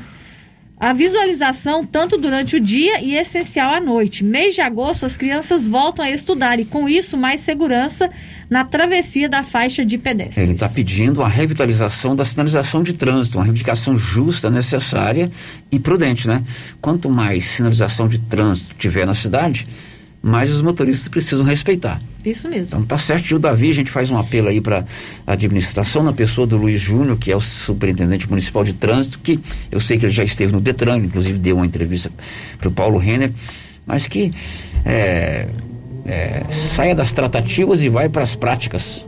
[0.79, 4.23] A visualização tanto durante o dia e essencial à noite.
[4.23, 8.11] Mês de agosto, as crianças voltam a estudar e, com isso, mais segurança
[8.51, 10.37] na travessia da faixa de pedestres.
[10.37, 15.31] Ele está pedindo a revitalização da sinalização de trânsito, uma reivindicação justa, necessária
[15.71, 16.43] e prudente, né?
[16.83, 19.67] Quanto mais sinalização de trânsito tiver na cidade,
[20.23, 22.01] mais os motoristas precisam respeitar.
[22.25, 22.67] Isso mesmo.
[22.67, 24.85] Então tá certo, o Davi, a gente faz um apelo aí para
[25.27, 29.41] a administração, na pessoa do Luiz Júnior, que é o superintendente municipal de trânsito, que
[29.71, 32.11] eu sei que ele já esteve no Detran, inclusive deu uma entrevista
[32.59, 33.33] para o Paulo Renner,
[33.85, 34.33] mas que
[34.85, 35.49] é,
[36.07, 39.05] é, saia das tratativas e vai para as práticas.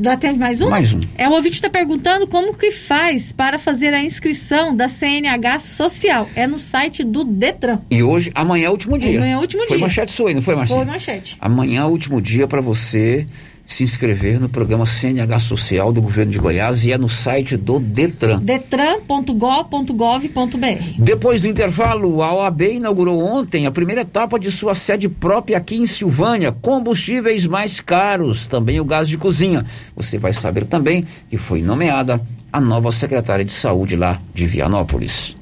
[0.00, 0.70] Dá até mais um?
[0.70, 1.00] Mais um.
[1.18, 6.26] É, o ouvinte está perguntando como que faz para fazer a inscrição da CNH Social.
[6.34, 7.80] É no site do Detran.
[7.90, 9.18] E hoje, amanhã é o último dia.
[9.18, 9.86] Amanhã é o último foi dia.
[9.86, 10.78] manchete sua aí, não foi, Marcinho?
[10.78, 11.36] Foi manchete.
[11.38, 13.26] Amanhã é o último dia para você
[13.72, 17.78] se inscrever no programa CNH Social do governo de Goiás e é no site do
[17.78, 18.40] Detran.
[18.40, 20.98] detran.gov.gov.br.
[20.98, 25.76] Depois do intervalo, a OAB inaugurou ontem a primeira etapa de sua sede própria aqui
[25.76, 29.64] em Silvânia, combustíveis mais caros, também o gás de cozinha.
[29.94, 32.20] Você vai saber também que foi nomeada
[32.52, 35.36] a nova secretária de saúde lá de Vianópolis.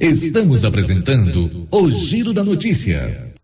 [0.00, 3.37] Estamos apresentando o Giro da Notícia.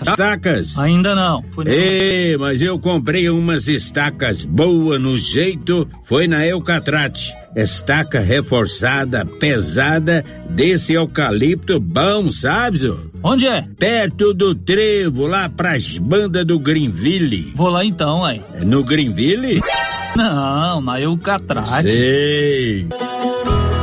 [0.00, 0.78] Estacas?
[0.78, 1.44] Ainda não.
[1.66, 7.34] Ei, mas eu comprei umas estacas boas no jeito, foi na Eucatrate.
[7.54, 12.78] Estaca reforçada, pesada, desse eucalipto bom, sabe?
[12.78, 12.98] Zô?
[13.22, 13.64] Onde é?
[13.78, 17.52] Perto do trevo, lá pras bandas do Greenville.
[17.54, 18.42] Vou lá então, aí.
[18.54, 19.62] É No Greenville?
[20.14, 21.90] Não, na Eucatrate.
[21.90, 22.86] Sei.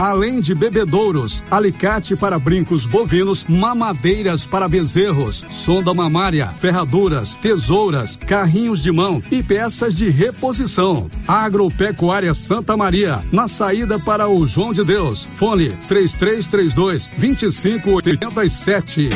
[0.00, 8.82] Além de bebedouros, alicate para brincos bovinos, mamadeiras para bezerros, sonda mamária, ferraduras, tesouras, carrinhos
[8.82, 11.10] de mão e peças de reposição.
[11.28, 15.26] Agropecuária Santa Maria, na saída para o João de Deus.
[15.36, 19.10] Fone 3332 2587.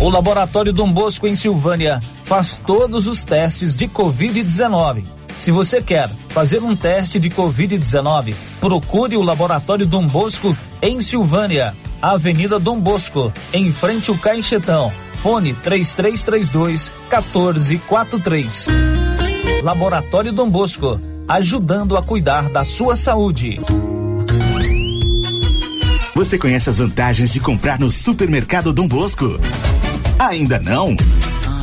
[0.00, 5.04] O Laboratório Dom Bosco em Silvânia faz todos os testes de Covid-19.
[5.38, 11.76] Se você quer fazer um teste de Covid-19, procure o Laboratório Dom Bosco em Silvânia,
[12.00, 14.92] Avenida Dom Bosco, em frente ao Caixetão.
[15.22, 18.66] Fone 3332 1443.
[19.62, 23.60] Laboratório Dom Bosco, ajudando a cuidar da sua saúde.
[26.14, 29.38] Você conhece as vantagens de comprar no Supermercado Dom Bosco?
[30.18, 30.94] Ainda não?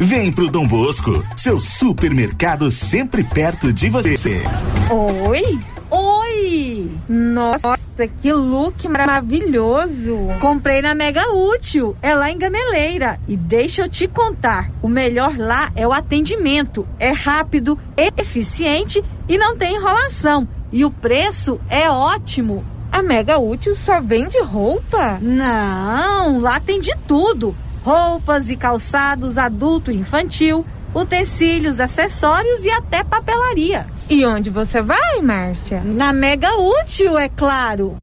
[0.00, 4.42] Vem pro Dom Bosco, seu supermercado sempre perto de você.
[4.90, 5.60] Oi?
[5.88, 6.90] Oi!
[7.08, 7.78] Nossa,
[8.20, 10.16] que look maravilhoso!
[10.40, 13.20] Comprei na Mega Útil, é lá em Gameleira.
[13.28, 16.84] E deixa eu te contar: o melhor lá é o atendimento.
[16.98, 20.48] É rápido, eficiente e não tem enrolação.
[20.72, 22.64] E o preço é ótimo.
[22.90, 25.18] A Mega Útil só vende roupa?
[25.20, 27.54] Não, lá tem de tudo:
[27.84, 30.64] roupas e calçados adulto e infantil
[30.94, 33.86] utensílios, acessórios e até papelaria.
[34.08, 35.82] E onde você vai, Márcia?
[35.84, 37.96] Na Mega Útil, é claro.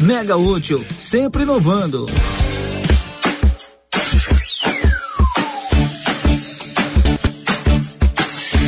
[0.00, 2.06] Mega Útil, sempre inovando.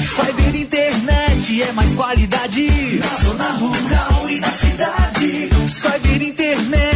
[0.02, 5.50] Cyber Internet é mais qualidade na zona rural e na cidade.
[5.68, 6.43] Cyber Internet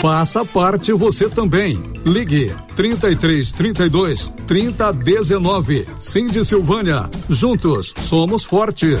[0.00, 1.82] Faça parte você também.
[2.06, 5.88] Ligue 33 32 30 19.
[5.98, 7.10] Cindy Silvânia.
[7.28, 9.00] Juntos somos fortes.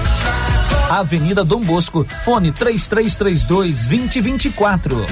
[0.89, 5.05] Avenida Dom Bosco, fone 3332 2024.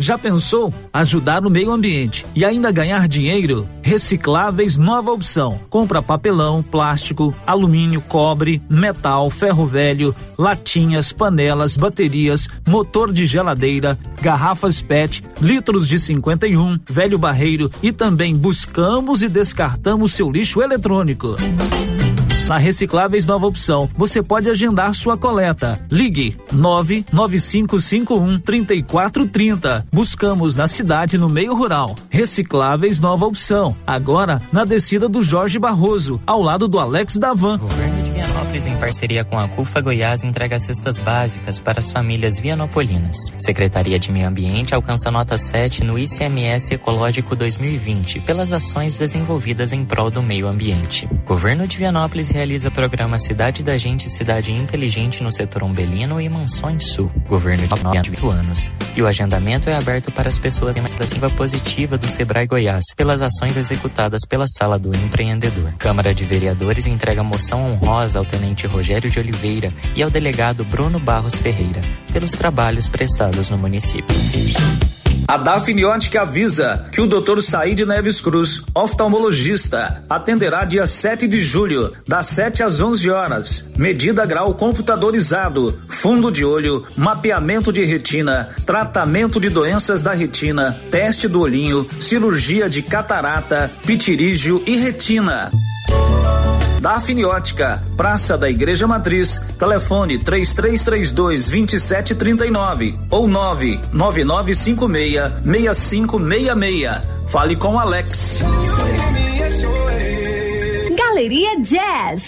[0.00, 3.68] Já pensou ajudar no meio ambiente e ainda ganhar dinheiro?
[3.82, 5.58] Recicláveis Nova Opção.
[5.68, 14.80] Compra papelão, plástico, alumínio, cobre, metal, ferro velho, latinhas, panelas, baterias, motor de geladeira, garrafas
[14.80, 21.36] PET, litros de 51, velho barreiro e também buscamos e descartamos seu lixo eletrônico.
[22.48, 25.78] Na Recicláveis Nova Opção, você pode agendar sua coleta.
[25.92, 29.86] Ligue 99551 3430.
[29.92, 31.94] Buscamos na cidade no meio rural.
[32.08, 33.76] Recicláveis Nova Opção.
[33.86, 37.58] Agora na descida do Jorge Barroso, ao lado do Alex Davan.
[37.58, 42.40] Governo de Vianópolis, em parceria com a CUFA Goiás, entrega cestas básicas para as famílias
[42.40, 43.30] vianopolinas.
[43.36, 49.84] Secretaria de Meio Ambiente alcança nota 7 no ICMS Ecológico 2020 pelas ações desenvolvidas em
[49.84, 51.06] prol do meio ambiente.
[51.26, 56.86] Governo de Vianópolis realiza programa Cidade da Gente Cidade Inteligente no setor umbelino e Mansões
[56.92, 57.10] Sul.
[57.28, 58.70] Governo de 98 anos.
[58.94, 63.22] E o agendamento é aberto para as pessoas em iniciativa positiva do Sebrae Goiás pelas
[63.22, 65.72] ações executadas pela Sala do Empreendedor.
[65.78, 71.00] Câmara de Vereadores entrega moção honrosa ao Tenente Rogério de Oliveira e ao delegado Bruno
[71.00, 71.80] Barros Ferreira
[72.12, 74.14] pelos trabalhos prestados no município.
[75.26, 77.40] A Dafniótica avisa que o Dr.
[77.42, 83.64] Said Neves Cruz, oftalmologista, atenderá dia 7 de julho, das 7 às 11 horas.
[83.76, 91.28] Medida grau computadorizado, fundo de olho, mapeamento de retina, tratamento de doenças da retina, teste
[91.28, 95.50] do olhinho, cirurgia de catarata, pitirígio e retina.
[96.80, 107.02] Dafniótica, Praça da Igreja Matriz, telefone 3332 2739 ou 99956 6566.
[107.28, 108.42] Fale com Alex.
[110.96, 112.22] Galeria Jazz.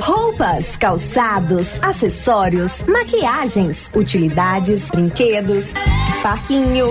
[0.00, 5.72] Roupas, calçados, acessórios, maquiagens, utilidades, brinquedos,
[6.22, 6.90] parquinho.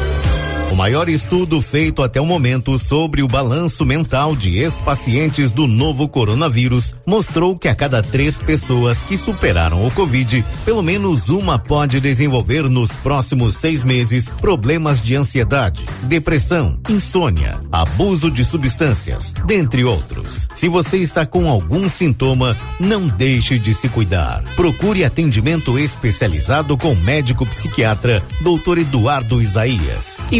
[0.71, 6.07] O maior estudo feito até o momento sobre o balanço mental de ex-pacientes do novo
[6.07, 11.99] coronavírus mostrou que a cada três pessoas que superaram o Covid, pelo menos uma pode
[11.99, 20.47] desenvolver nos próximos seis meses problemas de ansiedade, depressão, insônia, abuso de substâncias, dentre outros.
[20.53, 24.41] Se você está com algum sintoma, não deixe de se cuidar.
[24.55, 28.77] Procure atendimento especializado com médico psiquiatra, Dr.
[28.77, 30.15] Eduardo Isaías.
[30.31, 30.39] E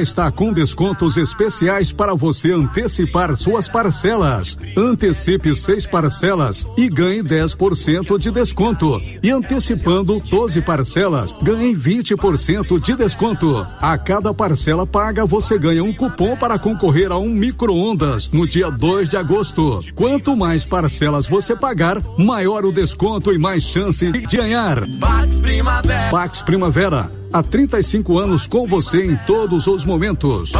[0.00, 4.58] está com descontos especiais para você antecipar suas parcelas.
[4.76, 9.00] Antecipe seis parcelas e ganhe 10% de desconto.
[9.22, 13.66] E antecipando 12 parcelas, ganhe 20% de desconto.
[13.80, 18.70] A cada parcela paga, você ganha um cupom para concorrer a um micro-ondas no dia
[18.70, 19.80] 2 de agosto.
[19.94, 24.86] Quanto mais parcelas você pagar, maior o desconto e mais chance de ganhar.
[25.00, 26.10] Pax Primavera.
[26.10, 27.21] Pax Primavera.
[27.32, 30.52] Há 35 anos com você em todos os momentos.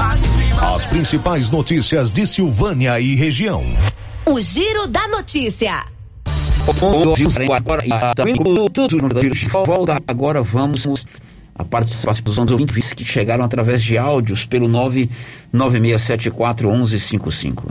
[0.75, 3.61] As principais notícias de Silvânia e região.
[4.25, 5.85] O Giro da Notícia.
[9.67, 11.05] Volta agora, vamos
[11.55, 14.67] a participação dos ouvintes que chegaram através de áudios pelo
[15.53, 17.65] 996741155.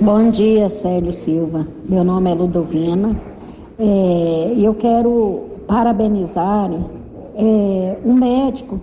[0.00, 1.68] Bom dia, Célio Silva.
[1.86, 3.20] Meu nome é Ludovina.
[3.78, 6.70] É, e eu quero parabenizar
[7.34, 8.80] é, um médico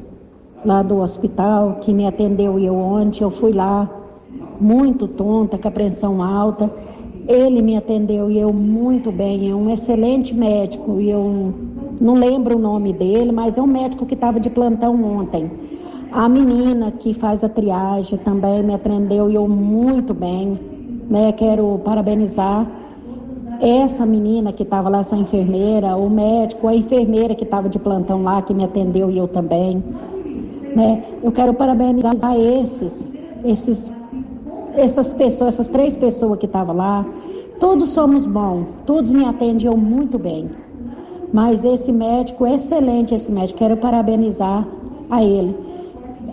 [0.65, 3.23] lá do hospital que me atendeu e eu ontem.
[3.23, 3.89] Eu fui lá
[4.59, 6.71] muito tonta, com a pressão alta.
[7.27, 9.49] Ele me atendeu e eu muito bem.
[9.49, 11.53] É um excelente médico e eu
[11.99, 15.51] não lembro o nome dele, mas é um médico que estava de plantão ontem.
[16.11, 20.59] A menina que faz a triagem também me atendeu e eu muito bem.
[21.07, 21.31] Né?
[21.31, 22.67] Quero parabenizar
[23.59, 28.23] essa menina que estava lá, essa enfermeira, o médico, a enfermeira que estava de plantão
[28.23, 29.83] lá, que me atendeu e eu também.
[30.75, 31.03] Né?
[31.21, 33.07] Eu quero parabenizar esses,
[33.43, 33.91] esses,
[34.75, 37.05] essas pessoas, essas três pessoas que estavam lá.
[37.59, 40.49] Todos somos bons, todos me atendiam muito bem.
[41.33, 44.65] Mas esse médico, excelente esse médico, quero parabenizar
[45.09, 45.68] a ele.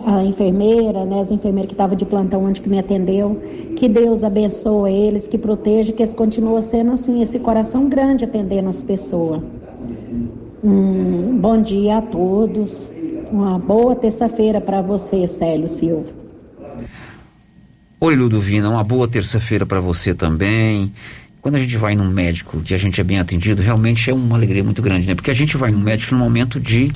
[0.09, 3.41] A enfermeira, né, as enfermeiras que estavam de plantão onde que me atendeu.
[3.75, 8.69] Que Deus abençoe eles, que proteja, que eles continuem sendo assim, esse coração grande atendendo
[8.69, 9.43] as pessoas.
[10.63, 12.89] Um bom dia a todos.
[13.29, 16.13] Uma boa terça-feira para você, Célio Silva.
[17.99, 20.93] Oi, Ludovina, uma boa terça-feira para você também.
[21.41, 24.37] Quando a gente vai num médico que a gente é bem atendido, realmente é uma
[24.37, 25.15] alegria muito grande, né?
[25.15, 26.93] Porque a gente vai num médico num momento de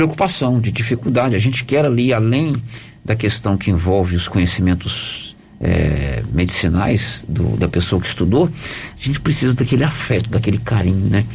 [0.00, 1.34] preocupação, de dificuldade.
[1.34, 2.56] A gente quer ali, além
[3.04, 9.20] da questão que envolve os conhecimentos é, medicinais do, da pessoa que estudou, a gente
[9.20, 11.26] precisa daquele afeto, daquele carinho, né?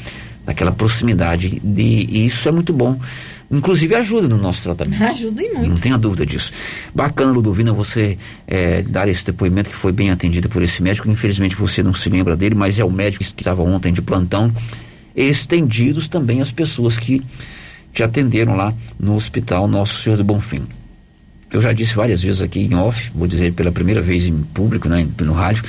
[0.44, 1.62] Daquela proximidade.
[1.64, 3.00] De, e isso é muito bom.
[3.52, 5.04] Inclusive ajuda no nosso tratamento.
[5.04, 5.70] Ajuda e muito.
[5.70, 6.52] Não tenha dúvida disso.
[6.94, 11.08] Bacana, Ludovina, você é, dar esse depoimento que foi bem atendido por esse médico.
[11.08, 14.52] Infelizmente você não se lembra dele, mas é o médico que estava ontem de plantão.
[15.16, 17.22] Estendidos também as pessoas que
[17.96, 20.64] te atenderam lá no hospital Nosso Senhor do Bonfim.
[21.50, 24.90] Eu já disse várias vezes aqui em off, vou dizer pela primeira vez em público,
[24.90, 25.64] né, no rádio.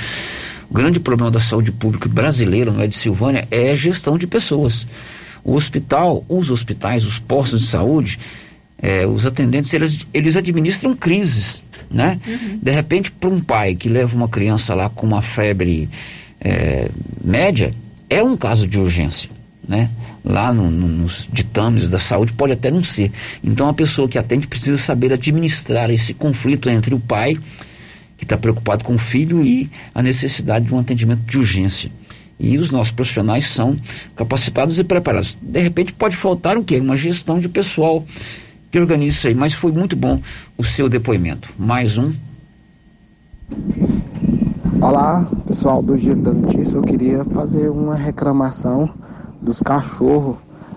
[0.69, 4.27] O grande problema da saúde pública brasileira, não é de Silvânia, é a gestão de
[4.27, 4.85] pessoas.
[5.41, 8.19] O hospital, os hospitais, os postos de saúde,
[8.77, 12.19] é, os atendentes, eles, eles administram crises, né?
[12.27, 12.59] Uhum.
[12.61, 15.87] De repente, para um pai que leva uma criança lá com uma febre
[16.41, 16.89] é,
[17.23, 17.73] média,
[18.09, 19.29] é um caso de urgência,
[19.67, 19.89] né?
[20.23, 23.11] Lá no, no, nos ditames da saúde pode até não ser.
[23.43, 27.35] Então, a pessoa que atende precisa saber administrar esse conflito entre o pai,
[28.17, 31.91] que está preocupado com o filho, e a necessidade de um atendimento de urgência.
[32.39, 33.77] E os nossos profissionais são
[34.15, 35.37] capacitados e preparados.
[35.41, 36.79] De repente pode faltar o quê?
[36.79, 38.05] Uma gestão de pessoal
[38.71, 39.33] que organiza isso aí.
[39.33, 40.21] Mas foi muito bom
[40.55, 41.49] o seu depoimento.
[41.57, 42.13] Mais um.
[44.79, 46.77] Olá, pessoal do Giro da Notícia.
[46.77, 48.93] Eu queria fazer uma reclamação
[49.47, 50.35] dos cachorros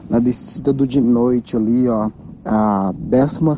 [0.08, 2.10] na descida do de noite ali, ó.
[2.42, 2.94] A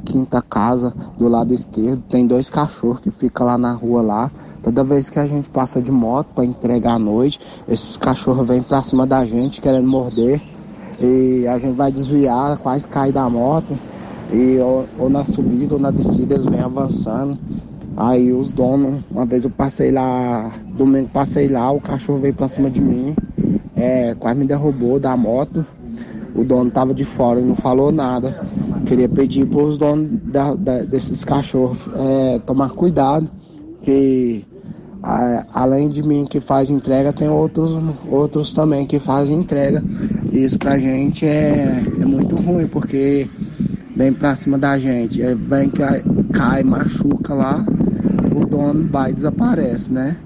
[0.04, 2.02] 15 casa do lado esquerdo.
[2.10, 4.30] Tem dois cachorros que ficam lá na rua lá
[4.62, 8.62] Toda vez que a gente passa de moto para entregar à noite, esses cachorros vêm
[8.62, 10.40] para cima da gente querendo morder.
[11.00, 13.76] E a gente vai desviar, quase cai da moto.
[14.32, 17.36] E ou, ou na subida ou na descida eles vêm avançando.
[17.96, 22.48] Aí os donos, uma vez eu passei lá, domingo passei lá, o cachorro veio pra
[22.48, 23.14] cima de mim,
[23.76, 25.64] é, quase me derrubou da moto.
[26.34, 28.40] O dono tava de fora e não falou nada.
[28.86, 33.30] Queria pedir pros donos da, da, desses cachorros é, tomar cuidado,
[33.82, 34.44] que
[35.52, 37.76] além de mim que faz entrega, tem outros,
[38.08, 39.82] outros também que fazem entrega.
[40.32, 43.28] Isso pra gente é, é muito ruim, porque
[43.94, 46.02] vem pra cima da gente, é, vem cai,
[46.32, 47.64] cai, machuca lá,
[48.34, 50.16] o dono vai e desaparece, né?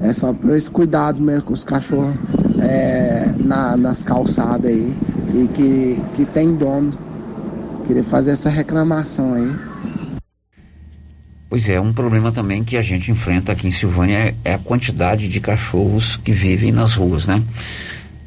[0.00, 2.14] É só por esse cuidado mesmo com os cachorros
[2.60, 4.94] é, na, nas calçadas aí
[5.34, 6.92] e que, que tem dono.
[7.86, 9.52] Queria fazer essa reclamação aí.
[11.48, 14.58] Pois é, um problema também que a gente enfrenta aqui em Silvânia é, é a
[14.58, 17.42] quantidade de cachorros que vivem nas ruas, né?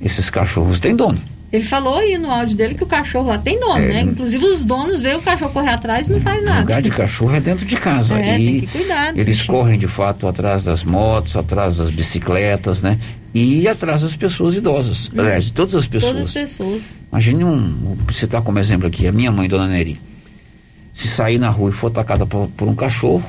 [0.01, 1.19] Esses cachorros têm dono.
[1.51, 4.01] Ele falou aí no áudio dele que o cachorro lá tem dono, É, né?
[4.01, 6.59] Inclusive os donos veem o cachorro correr atrás e não faz O nada.
[6.59, 8.19] lugar de cachorro é dentro de casa.
[8.19, 9.17] É, e tem que cuidar.
[9.17, 12.99] eles correm de fato atrás das motos, atrás das bicicletas, né?
[13.33, 15.07] E atrás das pessoas idosas.
[15.07, 15.21] Uhum.
[15.21, 16.11] Aliás, de todas as pessoas.
[16.13, 16.83] Todas as pessoas.
[17.11, 19.99] Imagine um, vou citar como exemplo aqui, a minha mãe, Dona Neri.
[20.93, 23.23] Se sair na rua e for atacada por, por um cachorro,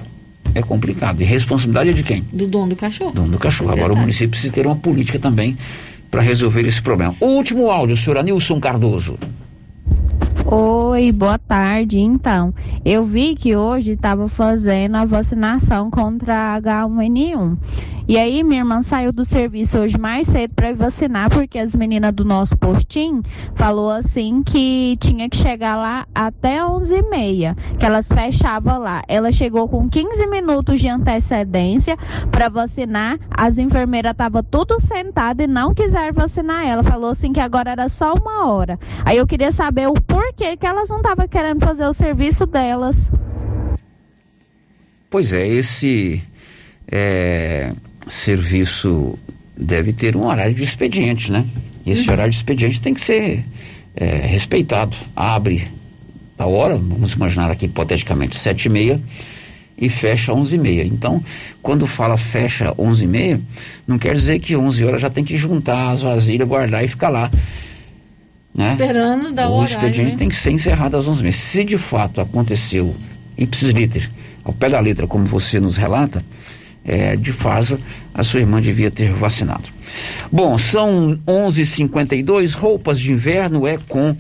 [0.55, 1.21] é complicado.
[1.21, 2.23] E responsabilidade é de quem?
[2.33, 3.13] Do dono do cachorro.
[3.13, 3.73] Dono do cachorro.
[3.73, 5.57] Agora o município precisa ter uma política também
[6.11, 7.15] para resolver esse problema.
[7.21, 9.19] O último áudio, senhor Anilson Cardoso.
[10.53, 12.01] Oi, boa tarde.
[12.01, 12.53] Então,
[12.85, 17.57] eu vi que hoje estava fazendo a vacinação contra H1N1.
[18.09, 22.13] E aí, minha irmã saiu do serviço hoje mais cedo para vacinar, porque as meninas
[22.13, 23.23] do nosso postinho
[23.55, 29.03] falou assim que tinha que chegar lá até 11h30, que elas fechavam lá.
[29.07, 31.97] Ela chegou com 15 minutos de antecedência
[32.31, 33.19] para vacinar.
[33.31, 36.83] As enfermeiras estavam tudo sentadas e não quiseram vacinar ela.
[36.83, 38.79] Falou assim que agora era só uma hora.
[39.05, 43.11] Aí eu queria saber o porquê que elas não estavam querendo fazer o serviço delas.
[45.09, 46.23] Pois é, esse
[46.91, 47.73] é,
[48.11, 49.19] serviço
[49.57, 51.45] deve ter um horário de expediente, né?
[51.85, 53.45] E esse horário de expediente tem que ser
[53.97, 54.97] é, respeitado.
[55.15, 55.67] Abre
[56.39, 59.01] a hora, vamos imaginar aqui hipoteticamente, sete e meia
[59.81, 60.85] e fecha onze e meia.
[60.85, 61.25] Então,
[61.63, 63.41] quando fala fecha onze e meia,
[63.87, 67.09] não quer dizer que 11 horas já tem que juntar as vasilhas, guardar e ficar
[67.09, 67.31] lá.
[68.55, 68.73] Né?
[68.73, 70.19] Esperando dar o o horário, expediente né?
[70.19, 71.41] tem que ser encerrado às 11 meses.
[71.41, 72.95] Se de fato aconteceu
[73.39, 74.11] ipsis liter,
[74.45, 76.23] ao pé da letra, como você nos relata,
[76.85, 77.79] é, de fato,
[78.15, 79.69] a sua irmã devia ter vacinado.
[80.31, 82.55] Bom, são 11:52.
[82.55, 84.17] Roupas de inverno é com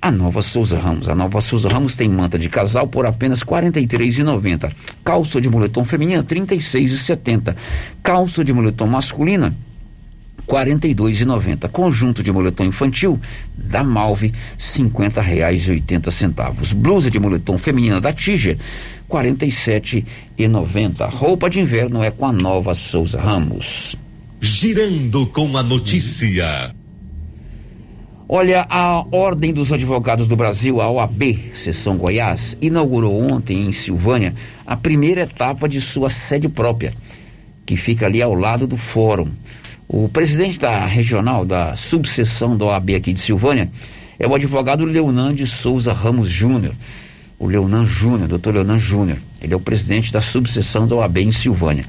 [0.00, 1.08] a Nova Souza Ramos.
[1.08, 4.72] A Nova Souza Ramos tem manta de casal por apenas R$ 43,90.
[5.04, 7.56] Calça de moletom feminina R$ 36,70.
[8.02, 9.54] Calça de moletom masculina
[10.46, 11.68] 42,90.
[11.68, 13.18] Conjunto de moletom infantil
[13.56, 16.74] da Malve, R$ 50,80.
[16.74, 18.56] Blusa de moletom feminina da Tiger,
[19.10, 21.10] R$ 47,90.
[21.10, 23.96] Roupa de inverno é com a Nova Souza Ramos.
[24.40, 26.74] Girando com a notícia.
[28.28, 34.34] Olha, a Ordem dos Advogados do Brasil, a OAB, Seção Goiás, inaugurou ontem em Silvânia
[34.66, 36.92] a primeira etapa de sua sede própria,
[37.64, 39.30] que fica ali ao lado do Fórum.
[39.88, 43.70] O presidente da regional da subseção da OAB aqui de Silvânia
[44.18, 46.74] é o advogado Leonan de Souza Ramos Júnior.
[47.38, 49.18] O Leonan Júnior, doutor Leonan Júnior.
[49.40, 51.84] Ele é o presidente da subseção da OAB em Silvânia.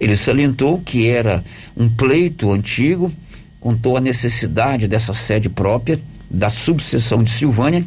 [0.00, 1.44] Ele salientou que era
[1.76, 3.12] um pleito antigo,
[3.60, 6.00] contou a necessidade dessa sede própria
[6.30, 7.84] da subseção de Silvânia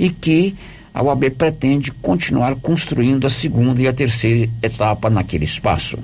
[0.00, 0.56] e que
[0.92, 5.96] a OAB pretende continuar construindo a segunda e a terceira etapa naquele espaço.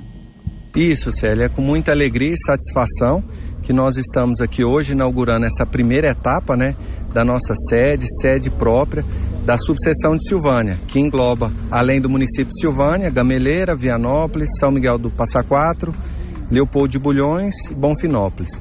[0.77, 3.23] Isso, Célia, é com muita alegria e satisfação
[3.63, 6.75] que nós estamos aqui hoje inaugurando essa primeira etapa, né,
[7.11, 9.03] da nossa sede, sede própria
[9.43, 14.99] da subseção de Silvânia, que engloba, além do município de Silvânia, Gameleira, Vianópolis, São Miguel
[14.99, 15.95] do Passa Quatro,
[16.51, 18.51] Leopoldo de Bulhões e Bonfinópolis.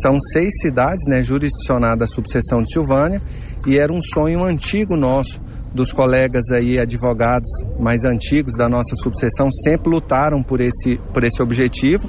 [0.00, 3.20] São seis cidades, né, jurisdicionadas à subseção de Silvânia
[3.66, 5.40] e era um sonho antigo nosso
[5.74, 11.42] dos colegas aí advogados mais antigos da nossa subseção sempre lutaram por esse por esse
[11.42, 12.08] objetivo.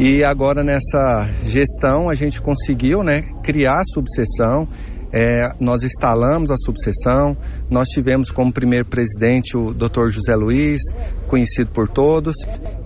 [0.00, 4.66] E agora nessa gestão a gente conseguiu né criar a subseção.
[5.14, 7.36] É, nós instalamos a subseção.
[7.68, 10.06] Nós tivemos como primeiro presidente o Dr.
[10.08, 10.80] José Luiz
[11.28, 12.34] conhecido por todos.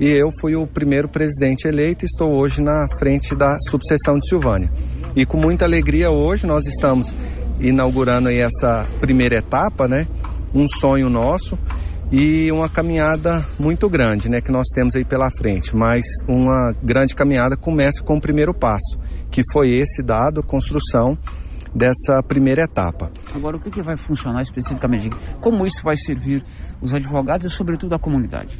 [0.00, 4.28] E eu fui o primeiro presidente eleito e estou hoje na frente da subseção de
[4.28, 4.68] Silvânia.
[5.14, 7.14] E com muita alegria hoje nós estamos
[7.60, 10.06] inaugurando aí essa primeira etapa, né?
[10.54, 11.58] Um sonho nosso
[12.10, 14.40] e uma caminhada muito grande, né?
[14.40, 15.74] Que nós temos aí pela frente.
[15.74, 18.98] Mas uma grande caminhada começa com o primeiro passo,
[19.30, 21.18] que foi esse dado, construção
[21.74, 23.10] dessa primeira etapa.
[23.34, 25.10] Agora, o que, que vai funcionar especificamente?
[25.40, 26.42] Como isso vai servir
[26.80, 28.58] os advogados e, sobretudo, a comunidade?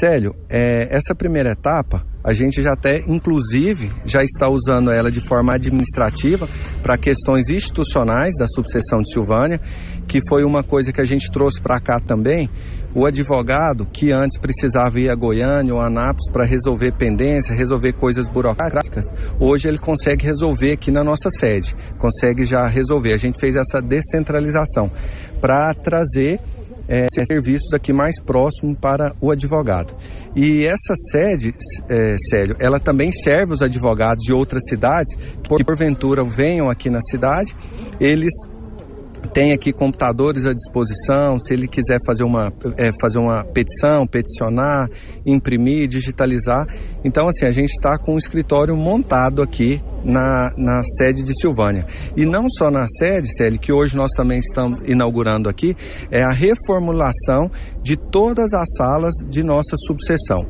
[0.00, 5.20] Célio, é, essa primeira etapa, a gente já até, inclusive, já está usando ela de
[5.20, 6.48] forma administrativa
[6.82, 9.60] para questões institucionais da subseção de Silvânia,
[10.08, 12.48] que foi uma coisa que a gente trouxe para cá também.
[12.94, 17.92] O advogado que antes precisava ir a Goiânia ou a Anápolis para resolver pendência, resolver
[17.92, 23.12] coisas burocráticas, hoje ele consegue resolver aqui na nossa sede, consegue já resolver.
[23.12, 24.90] A gente fez essa descentralização
[25.42, 26.40] para trazer
[26.88, 29.94] é, serviços aqui mais próximo para o advogado.
[30.34, 31.54] E essa sede,
[31.88, 37.00] é, Célio, ela também serve os advogados de outras cidades que porventura venham aqui na
[37.00, 37.54] cidade,
[38.00, 38.32] eles
[39.32, 44.88] tem aqui computadores à disposição, se ele quiser fazer uma, é, fazer uma petição, peticionar,
[45.24, 46.66] imprimir, digitalizar.
[47.04, 51.86] Então, assim, a gente está com um escritório montado aqui na, na sede de Silvânia.
[52.16, 55.76] E não só na sede, Célio, que hoje nós também estamos inaugurando aqui,
[56.10, 57.50] é a reformulação
[57.82, 60.46] de todas as salas de nossa subseção.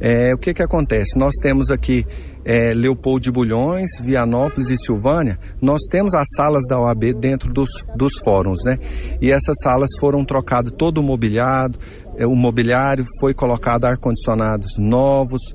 [0.00, 1.18] É, o que que acontece?
[1.18, 2.06] Nós temos aqui
[2.44, 7.70] é, Leopoldo de Bulhões, Vianópolis e Silvânia, nós temos as salas da OAB dentro dos,
[7.96, 8.78] dos fóruns, né?
[9.20, 11.78] E essas salas foram trocadas todo o mobiliado,
[12.16, 15.54] é, o mobiliário foi colocado ar-condicionados novos,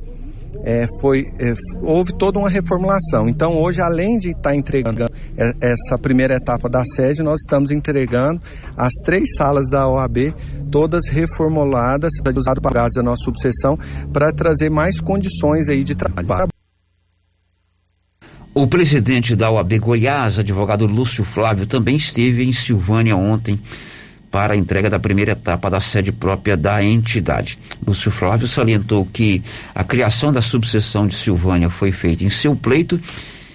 [0.63, 3.29] é, foi, é, houve toda uma reformulação.
[3.29, 5.05] Então, hoje, além de estar tá entregando
[5.61, 8.39] essa primeira etapa da sede, nós estamos entregando
[8.75, 10.33] as três salas da OAB,
[10.71, 13.77] todas reformuladas, usado para a nossa subseção,
[14.11, 16.49] para trazer mais condições aí de trabalho.
[18.53, 23.59] O presidente da OAB Goiás, advogado Lúcio Flávio, também esteve em Silvânia ontem
[24.31, 27.59] para a entrega da primeira etapa da sede própria da entidade.
[27.85, 29.43] Lúcio Flávio salientou que
[29.73, 32.99] a criação da subseção de Silvânia foi feita em seu pleito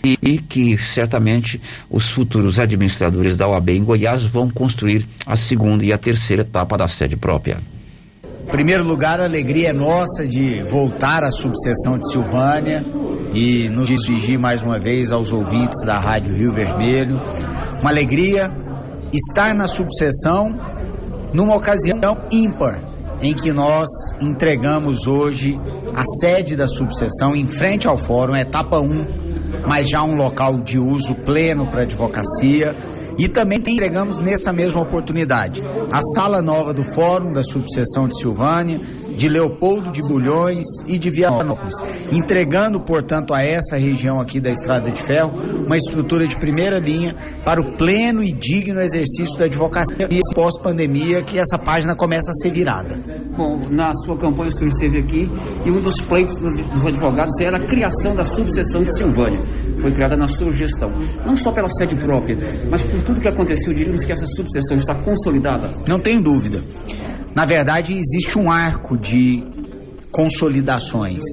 [0.05, 5.85] e, e que certamente os futuros administradores da OAB em Goiás vão construir a segunda
[5.85, 7.59] e a terceira etapa da sede própria.
[8.47, 12.85] Em primeiro lugar, a alegria é nossa de voltar à subseção de Silvânia
[13.35, 17.21] e nos dirigir mais uma vez aos ouvintes da Rádio Rio Vermelho.
[17.81, 18.51] Uma alegria
[19.13, 20.57] estar na subseção
[21.33, 21.99] numa ocasião
[22.31, 22.81] ímpar
[23.21, 23.89] em que nós
[24.21, 25.59] entregamos hoje
[25.95, 30.79] a sede da subseção em frente ao fórum, etapa 1, mas já um local de
[30.79, 32.75] uso pleno para advocacia
[33.19, 38.81] e também entregamos nessa mesma oportunidade a sala nova do Fórum da Subseção de Silvânia,
[39.17, 41.75] de Leopoldo de Bulhões e de Vianópolis,
[42.13, 45.33] entregando, portanto, a essa região aqui da Estrada de Ferro
[45.65, 51.23] uma estrutura de primeira linha para o pleno e digno exercício da advocacia e pós-pandemia
[51.23, 52.99] que essa página começa a ser virada.
[53.37, 55.29] Bom, na sua campanha o senhor esteve aqui
[55.65, 59.39] e um dos pleitos dos advogados era a criação da subseção de Silvânia.
[59.81, 60.91] Foi criada na sua gestão.
[61.25, 62.37] Não só pela sede própria,
[62.71, 65.71] mas por tudo que aconteceu, diríamos que essa subseção está consolidada?
[65.89, 66.65] Não tem dúvida.
[67.37, 69.43] Na verdade, existe um arco de
[70.11, 71.25] consolidações.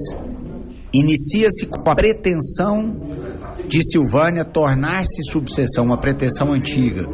[0.92, 2.94] Inicia-se com a pretensão
[3.68, 7.06] de Silvânia tornar-se subseção, uma pretensão antiga,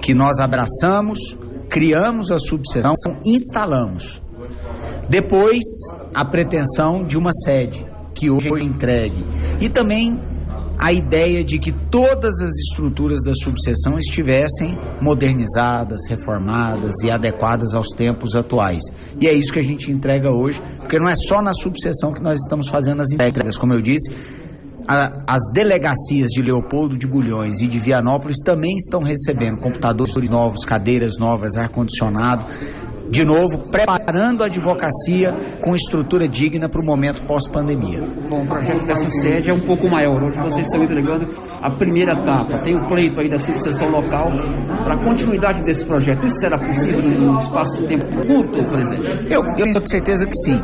[0.00, 1.38] que nós abraçamos,
[1.68, 2.92] criamos a subseção,
[3.24, 4.20] instalamos.
[5.08, 5.60] Depois,
[6.14, 9.24] a pretensão de uma sede, que hoje é entregue.
[9.60, 10.20] E também
[10.80, 17.88] a ideia de que todas as estruturas da subseção estivessem modernizadas, reformadas e adequadas aos
[17.88, 18.80] tempos atuais.
[19.20, 22.22] E é isso que a gente entrega hoje, porque não é só na subseção que
[22.22, 24.10] nós estamos fazendo as entregas, como eu disse,
[24.88, 30.64] a, as delegacias de Leopoldo de Bulhões e de Vianópolis também estão recebendo computadores novos,
[30.64, 32.44] cadeiras novas, ar-condicionado,
[33.10, 38.00] de novo, preparando a advocacia com estrutura digna para o momento pós-pandemia.
[38.30, 40.22] Bom, o projeto dessa sede é um pouco maior.
[40.22, 41.26] Hoje vocês estão entregando
[41.60, 42.60] a primeira etapa.
[42.62, 44.30] Tem o pleito aí da sucessão local
[44.84, 46.24] para a continuidade desse projeto.
[46.24, 49.32] Isso será possível num espaço de tempo curto, presidente?
[49.32, 50.60] Eu, eu tenho certeza que sim.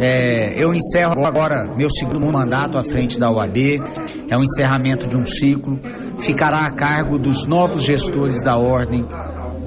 [0.00, 3.82] É, eu encerro agora meu segundo mandato à frente da UAB.
[4.30, 5.80] É o um encerramento de um ciclo.
[6.20, 9.04] Ficará a cargo dos novos gestores da ordem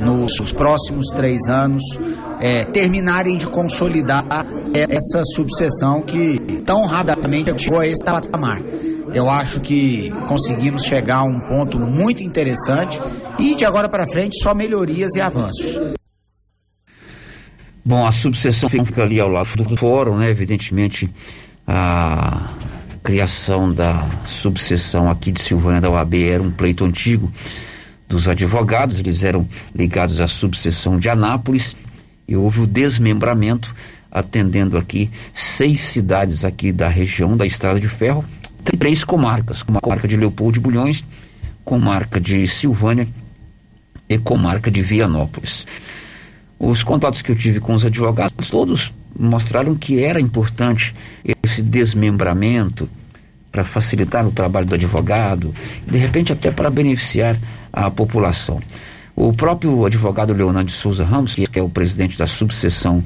[0.02, 1.84] nos próximos três anos
[2.40, 4.26] é, terminarem de consolidar
[4.74, 8.62] essa subseção que tão rapidamente chegou a esse patamar.
[9.14, 13.00] Eu acho que conseguimos chegar a um ponto muito interessante
[13.38, 15.96] e de agora para frente só melhorias e avanços.
[17.84, 20.30] Bom, a subseção fica ali ao lado do fórum, né?
[20.30, 21.10] Evidentemente,
[21.68, 22.52] a
[23.04, 27.32] criação da subseção aqui de Silvânia da UAB era um pleito antigo
[28.12, 31.78] dos advogados, eles eram ligados à subseção de Anápolis
[32.28, 33.74] e houve o desmembramento,
[34.12, 38.26] atendendo aqui seis cidades aqui da região da Estrada de Ferro,
[38.78, 41.04] três comarcas, comarca de Leopoldo de Bulhões,
[41.64, 43.08] comarca de Silvânia
[44.10, 45.66] e comarca de Vianópolis.
[46.60, 50.94] Os contatos que eu tive com os advogados, todos mostraram que era importante
[51.44, 52.90] esse desmembramento,
[53.52, 55.54] para facilitar o trabalho do advogado,
[55.86, 57.38] de repente até para beneficiar
[57.72, 58.62] a população.
[59.16, 63.04] O próprio advogado Leonardo Souza Ramos, que é o presidente da subseção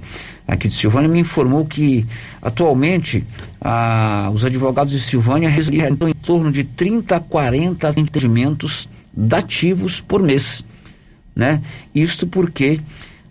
[0.48, 2.06] aqui de Silvânia, me informou que
[2.42, 3.24] atualmente
[3.60, 10.22] ah, os advogados de Silvânia realizam em torno de 30 a 40 atendimentos dativos por
[10.22, 10.64] mês.
[11.36, 11.62] Né?
[11.94, 12.80] Isto porque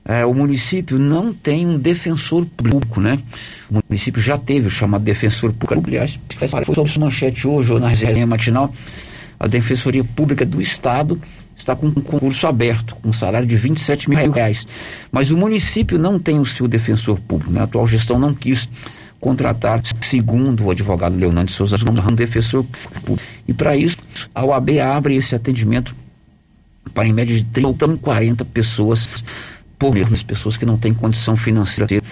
[0.05, 3.19] é, o município não tem um defensor público, né?
[3.71, 6.19] O município já teve o chamado defensor público, aliás,
[6.65, 8.73] foi sobre manchete hoje ou na resenha matinal,
[9.41, 11.21] A Defensoria Pública do Estado
[11.57, 14.67] está com um concurso aberto, com um salário de 27 mil reais.
[15.11, 17.51] Mas o município não tem o seu defensor público.
[17.51, 17.61] Né?
[17.61, 18.69] A atual gestão não quis
[19.19, 22.65] contratar, segundo o advogado Leonardo Souza, um defensor
[23.05, 23.19] público.
[23.49, 23.97] E para isso,
[24.35, 25.95] a OAB abre esse atendimento
[26.93, 29.09] para em média de 30 a 40 pessoas
[29.93, 32.03] mês, pessoas que não têm condição financeira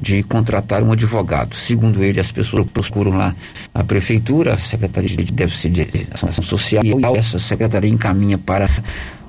[0.00, 1.54] de contratar um advogado.
[1.54, 3.34] Segundo ele, as pessoas procuram lá
[3.74, 8.68] a prefeitura, a Secretaria de Déficit de Ação Social, e essa secretaria encaminha para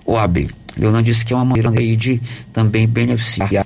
[0.06, 0.50] o AB.
[0.78, 2.22] Leonardo disse que é uma maneira de
[2.54, 3.66] também beneficiar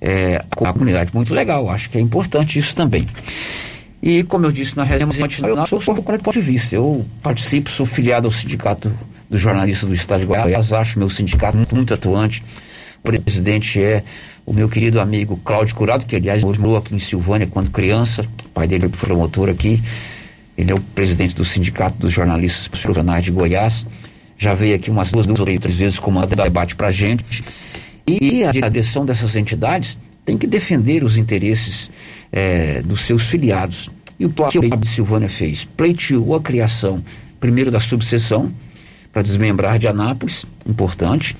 [0.00, 1.10] é, a comunidade.
[1.14, 3.06] Muito legal, acho que é importante isso também.
[4.02, 5.10] E como eu disse na resenha,
[5.42, 6.74] eu sou por ponto de vista.
[6.74, 8.90] Eu participo, sou filiado ao Sindicato
[9.28, 12.42] dos Jornalistas do Estado de Goiás, acho meu sindicato muito, muito atuante.
[13.02, 14.04] O presidente é
[14.44, 18.48] o meu querido amigo Cláudio Curado, que aliás morou aqui em Silvânia quando criança, o
[18.50, 19.80] pai dele foi promotor aqui.
[20.56, 23.86] Ele é o presidente do Sindicato dos Jornalistas Profissionais de Goiás.
[24.36, 27.42] Já veio aqui umas duas, duas ou três vezes comandando debate para a gente.
[28.06, 31.90] E a direção dessas entidades tem que defender os interesses
[32.30, 33.90] é, dos seus filiados.
[34.18, 35.64] E o que o de Silvânia fez?
[35.64, 37.02] Pleiteou a criação,
[37.38, 38.52] primeiro da subseção,
[39.12, 41.34] para desmembrar de Anápolis, importante.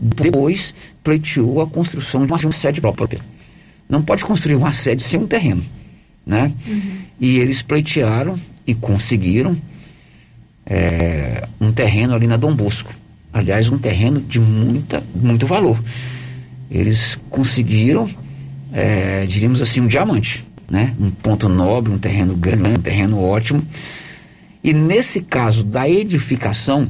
[0.00, 0.74] Depois,
[1.04, 3.20] pleiteou a construção de uma sede própria.
[3.88, 5.62] Não pode construir uma sede sem um terreno,
[6.24, 6.52] né?
[6.66, 6.80] Uhum.
[7.20, 9.56] E eles pleitearam e conseguiram
[10.64, 12.94] é, um terreno ali na Dom Bosco.
[13.32, 15.78] Aliás, um terreno de muita, muito valor.
[16.70, 18.08] Eles conseguiram,
[18.72, 20.94] é, diríamos assim, um diamante, né?
[20.98, 23.62] Um ponto nobre, um terreno grande, um terreno ótimo.
[24.62, 26.88] E nesse caso da edificação,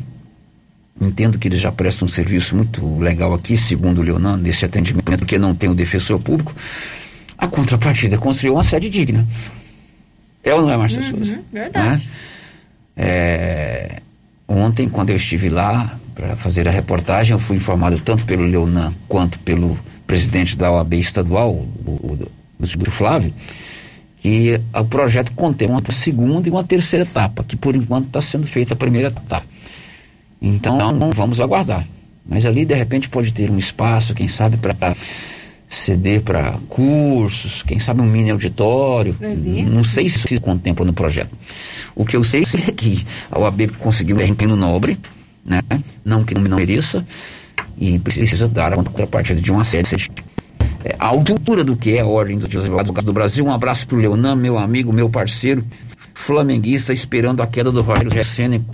[1.00, 5.18] entendo que eles já prestam um serviço muito legal aqui, segundo o Leonan, nesse atendimento,
[5.18, 6.54] porque não tem o defensor público.
[7.38, 9.26] A contrapartida construiu uma sede digna.
[10.42, 11.40] É ou não é, Márcia uhum, Souza?
[11.52, 11.88] Verdade.
[11.88, 12.02] Né?
[12.96, 14.02] É,
[14.46, 18.92] ontem, quando eu estive lá para fazer a reportagem, eu fui informado tanto pelo Leonan
[19.08, 23.32] quanto pelo presidente da OAB estadual, o, o, o Flávio,
[24.18, 28.46] que o projeto contém uma segunda e uma terceira etapa, que por enquanto está sendo
[28.46, 29.42] feita a primeira etapa.
[30.40, 30.78] Então,
[31.14, 31.86] vamos aguardar.
[32.26, 34.96] Mas ali, de repente, pode ter um espaço, quem sabe, para
[35.68, 39.16] ceder para cursos, quem sabe um mini auditório.
[39.20, 41.30] Não sei se se contempla no projeto.
[41.94, 44.98] O que eu sei é que a OAB conseguiu um terreno nobre,
[45.44, 45.60] né?
[46.04, 47.06] não que não mereça,
[47.78, 50.10] e precisa dar a contrapartida de uma sede
[50.84, 53.44] é, a altura do que é a Ordem dos Advogados do Brasil.
[53.44, 55.64] Um abraço para o Leonan, meu amigo, meu parceiro,
[56.20, 58.64] flamenguista, esperando a queda do Rogério Recene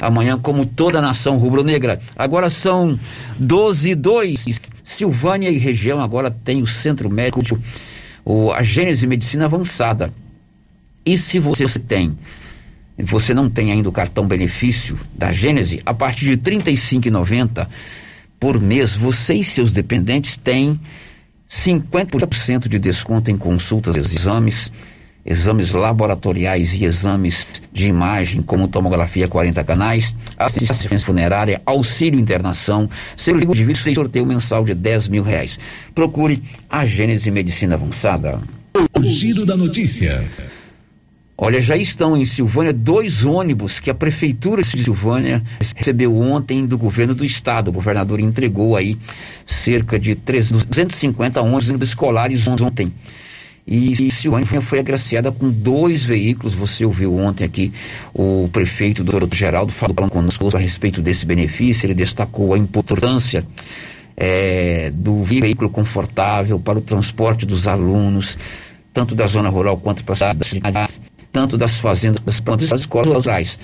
[0.00, 2.00] amanhã, como toda a nação rubro-negra.
[2.14, 2.98] Agora são
[3.38, 4.60] 12 e 2.
[4.84, 7.58] Silvânia e região agora tem o centro médico,
[8.24, 10.12] o, a Gênese Medicina Avançada.
[11.04, 12.16] E se você tem
[13.02, 17.66] você não tem ainda o cartão benefício da Gênese, a partir de R$ 35,90
[18.38, 20.78] por mês, você e seus dependentes têm
[21.48, 24.70] 50% de desconto em consultas, exames,
[25.24, 33.64] exames laboratoriais e exames de imagem, como tomografia 40 canais, assistência funerária, auxílio internação, de
[33.64, 35.58] vida e sorteio mensal de 10 mil reais.
[35.94, 38.40] Procure a Gênese Medicina Avançada.
[38.98, 40.24] O giro da notícia.
[41.42, 45.42] Olha, já estão em Silvânia dois ônibus que a Prefeitura de Silvânia
[45.74, 47.68] recebeu ontem do governo do estado.
[47.68, 48.98] O governador entregou aí
[49.46, 52.92] cerca de 350 ônibus escolares ontem.
[53.70, 56.54] E Silvânia foi agraciada com dois veículos.
[56.54, 57.72] Você ouviu ontem aqui
[58.12, 61.86] o prefeito doutor Geraldo falando conosco a respeito desse benefício.
[61.86, 63.46] Ele destacou a importância
[64.16, 68.36] é, do veículo confortável para o transporte dos alunos,
[68.92, 70.92] tanto da zona rural quanto para a cidade
[71.32, 73.56] tanto das fazendas quanto das escolas rurais.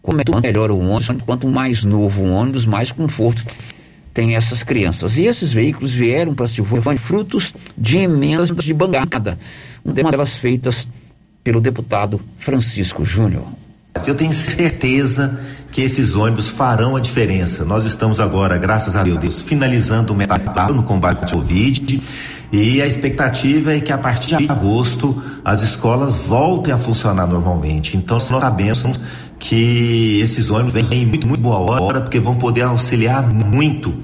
[0.00, 3.44] Quanto melhor o ônibus, quanto mais novo o ônibus, mais conforto
[4.16, 5.18] tem essas crianças.
[5.18, 9.38] E esses veículos vieram para Silvânia frutos de emendas de bancada,
[9.84, 10.88] uma delas feitas
[11.44, 13.46] pelo deputado Francisco Júnior.
[14.06, 15.38] Eu tenho certeza
[15.72, 17.64] que esses ônibus farão a diferença.
[17.64, 22.02] Nós estamos agora, graças a Deus, finalizando o metade no combate ao Covid
[22.52, 27.96] e a expectativa é que a partir de agosto as escolas voltem a funcionar normalmente.
[27.96, 29.00] Então nós sabemos
[29.38, 33.94] que esses ônibus vêm em muito, muito boa hora, porque vão poder auxiliar muito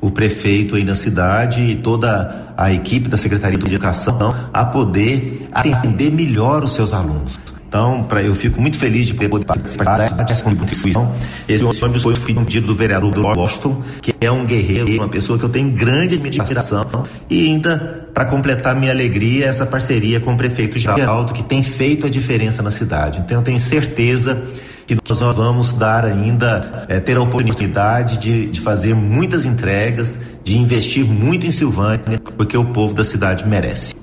[0.00, 4.18] o prefeito aí na cidade e toda a equipe da Secretaria de Educação
[4.52, 7.38] a poder atender melhor os seus alunos.
[7.72, 11.14] Então, pra, eu fico muito feliz de poder participar dessa contribuição.
[11.48, 15.44] Esse ônibus foi um pedido do vereador Washington, que é um guerreiro, uma pessoa que
[15.46, 17.06] eu tenho grande admiração.
[17.30, 22.06] E ainda, para completar minha alegria, essa parceria com o prefeito Geraldo, que tem feito
[22.06, 23.20] a diferença na cidade.
[23.24, 24.44] Então, eu tenho certeza
[24.86, 30.58] que nós vamos dar ainda, é, ter a oportunidade de, de fazer muitas entregas, de
[30.58, 33.94] investir muito em Silvânia, porque o povo da cidade merece.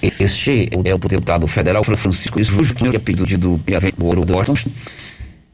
[0.00, 4.70] Este é o deputado federal Francisco Isrujo, que a pedido do do Washington,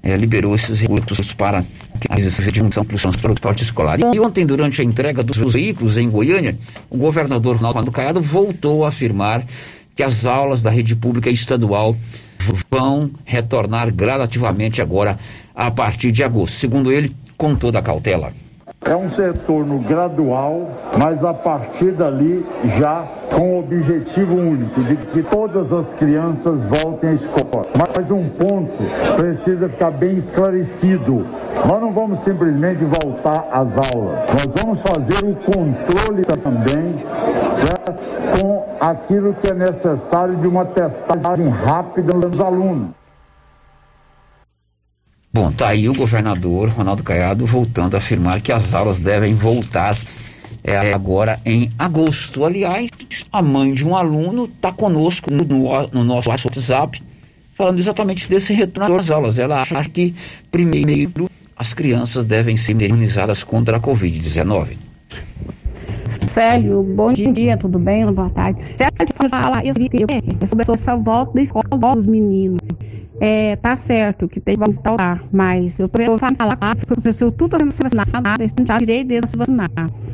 [0.03, 1.61] é, liberou esses recursos para
[2.11, 3.99] a aquisição para o transporte escolar.
[3.99, 6.57] E ontem, durante a entrega dos veículos em Goiânia,
[6.90, 9.42] o governador Ronaldo Caiado voltou a afirmar
[9.95, 11.97] que as aulas da rede pública estadual
[12.70, 15.18] vão retornar gradativamente agora
[15.55, 16.59] a partir de agosto.
[16.59, 18.43] Segundo ele, com toda a cautela.
[18.87, 20.68] É um retorno gradual,
[20.99, 27.11] mas a partir dali já com o objetivo único de que todas as crianças voltem
[27.11, 27.64] à escola.
[27.97, 28.72] Mas um ponto
[29.16, 31.26] precisa ficar bem esclarecido.
[31.66, 34.18] Nós não vamos simplesmente voltar às aulas.
[34.30, 37.05] Nós vamos fazer o controle também
[37.57, 37.95] certo?
[38.41, 43.03] com aquilo que é necessário de uma testagem rápida dos alunos.
[45.35, 49.99] Bom, tá aí o governador Ronaldo Caiado voltando a afirmar que as aulas devem voltar
[50.62, 52.45] é, agora em agosto.
[52.45, 52.89] Aliás,
[53.32, 55.45] a mãe de um aluno está conosco no,
[55.93, 57.03] no, nosso WhatsApp
[57.57, 59.37] falando exatamente desse retorno às aulas.
[59.37, 60.14] Ela acha que,
[60.53, 64.76] primeiro, as crianças devem ser imunizadas contra a Covid-19.
[66.28, 68.07] Célio, bom dia, tudo bem?
[68.12, 68.61] Boa tarde.
[68.76, 68.93] Célio,
[69.64, 72.61] isso sobre essa volta da escola dos meninos.
[73.20, 75.98] É, tá certo que tem que voltar, mas eu tô
[76.36, 79.68] falar que se eu tudo sendo vacinado, eles não direito de se vacinar.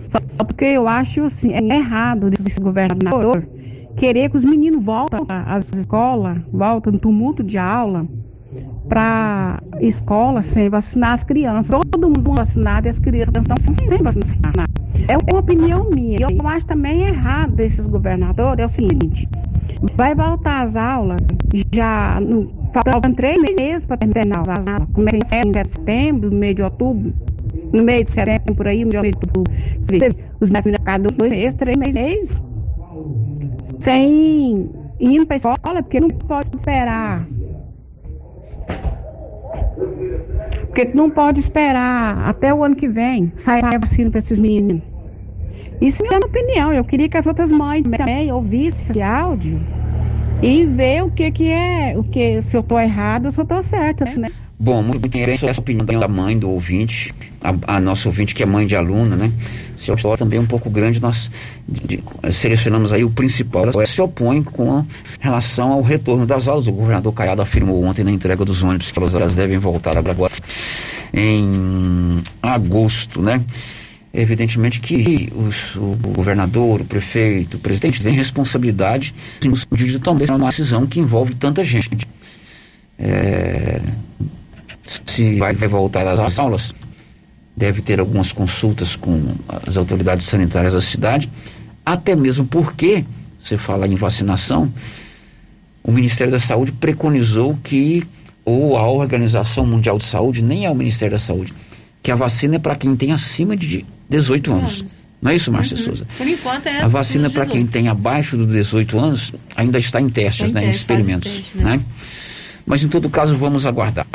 [0.06, 3.48] Só porque eu acho assim, é errado desse governador
[3.96, 8.06] querer que os meninos voltem às escolas, voltem no tumulto de aula,
[8.88, 11.78] para escola sem vacinar as crianças.
[11.90, 14.66] Todo mundo vacinado e as crianças estão sem vacinar.
[15.08, 16.18] É uma opinião minha.
[16.20, 18.60] Eu acho também errado desses governadores.
[18.60, 19.28] É o seguinte:
[19.96, 21.20] vai voltar às aulas
[21.72, 24.88] já no Faltam três meses para terminar as aulas.
[24.92, 27.12] Começa em setembro, no meio de outubro,
[27.72, 29.52] no meio de setembro, por aí, no meio de outubro.
[30.40, 32.40] Os meus filhos cada dois meses, três meses,
[33.80, 37.26] sem ir para a escola, porque não pode esperar.
[40.66, 44.89] Porque não pode esperar até o ano que vem sair a vacina para esses meninos.
[45.80, 46.72] Isso é a minha opinião.
[46.72, 49.60] Eu queria que as outras mães também ouvissem esse áudio
[50.42, 53.44] e ver o que que é, o que se eu estou errado ou se eu
[53.44, 54.28] estou certa, né?
[54.62, 58.46] Bom, muito interessante essa opinião da mãe do ouvinte, a, a nossa ouvinte que é
[58.46, 59.32] mãe de aluno, né?
[59.74, 61.30] Se opõe também um pouco grande, nós
[61.66, 64.84] de, selecionamos aí o principal, ela se opõe com
[65.18, 66.66] relação ao retorno das aulas.
[66.66, 70.30] O governador Caiado afirmou ontem na entrega dos ônibus que elas devem voltar agora
[71.14, 73.42] em agosto, né?
[74.12, 79.14] Evidentemente que os, o governador, o prefeito, o presidente têm responsabilidade
[79.70, 81.88] de tomar uma decisão que envolve tanta gente.
[82.98, 83.80] É,
[85.06, 86.74] se vai, vai voltar às aulas,
[87.56, 91.30] deve ter algumas consultas com as autoridades sanitárias da cidade,
[91.86, 93.04] até mesmo porque,
[93.40, 94.72] você fala em vacinação,
[95.84, 98.04] o Ministério da Saúde preconizou que,
[98.44, 101.54] ou a Organização Mundial de Saúde, nem é o Ministério da Saúde,
[102.02, 104.84] que a vacina é para quem tem acima de 18 anos.
[105.22, 105.84] Não é isso, Márcia uhum.
[105.84, 106.06] Souza?
[106.16, 110.08] Por enquanto é a vacina para quem tem abaixo dos 18 anos ainda está em
[110.08, 111.76] testes, né, em experimentos, teste, né?
[111.76, 111.82] né?
[112.64, 114.06] Mas em todo caso vamos aguardar.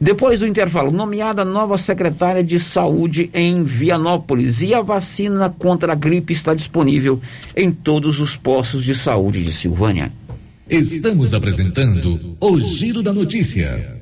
[0.00, 5.94] Depois do intervalo, nomeada nova secretária de saúde em Vianópolis e a vacina contra a
[5.94, 7.20] gripe está disponível
[7.56, 10.10] em todos os postos de saúde de Silvânia.
[10.68, 14.01] Estamos apresentando o Giro da Notícia.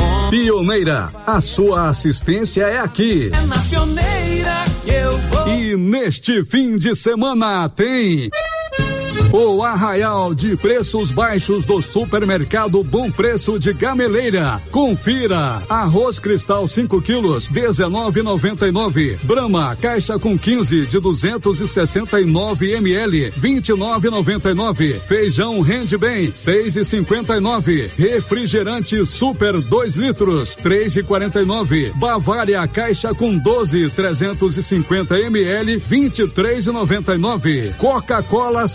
[0.29, 3.31] Pioneira, a sua assistência é aqui.
[3.33, 5.47] É na pioneira que eu vou.
[5.49, 8.29] E neste fim de semana tem.
[9.33, 14.61] O arraial de preços baixos do supermercado Bom Preço de Gameleira.
[14.71, 15.63] Confira.
[15.69, 19.17] Arroz cristal 5 quilos, 19,99.
[19.23, 24.99] Brahma, caixa com 15 de 269 ml, 29,99.
[24.99, 27.89] Feijão rende bem, 6,59.
[27.97, 31.93] Refrigerante super 2 litros, 3,49.
[31.95, 37.77] Bavária, caixa com 12, 350 ml, 23,99.
[37.77, 38.67] Coca-Cola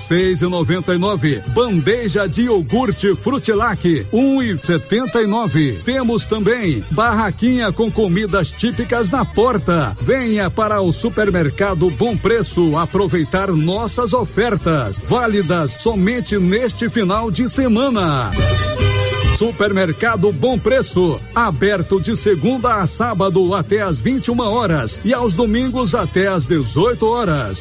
[0.47, 1.43] 6,99.
[1.49, 5.83] Bandeja de iogurte Frutilac 1,79.
[5.83, 9.97] Temos também barraquinha com comidas típicas na porta.
[10.01, 18.31] Venha para o supermercado Bom Preço aproveitar nossas ofertas válidas somente neste final de semana.
[19.37, 25.95] Supermercado Bom Preço, aberto de segunda a sábado até às 21 horas e aos domingos
[25.95, 27.61] até às 18 horas.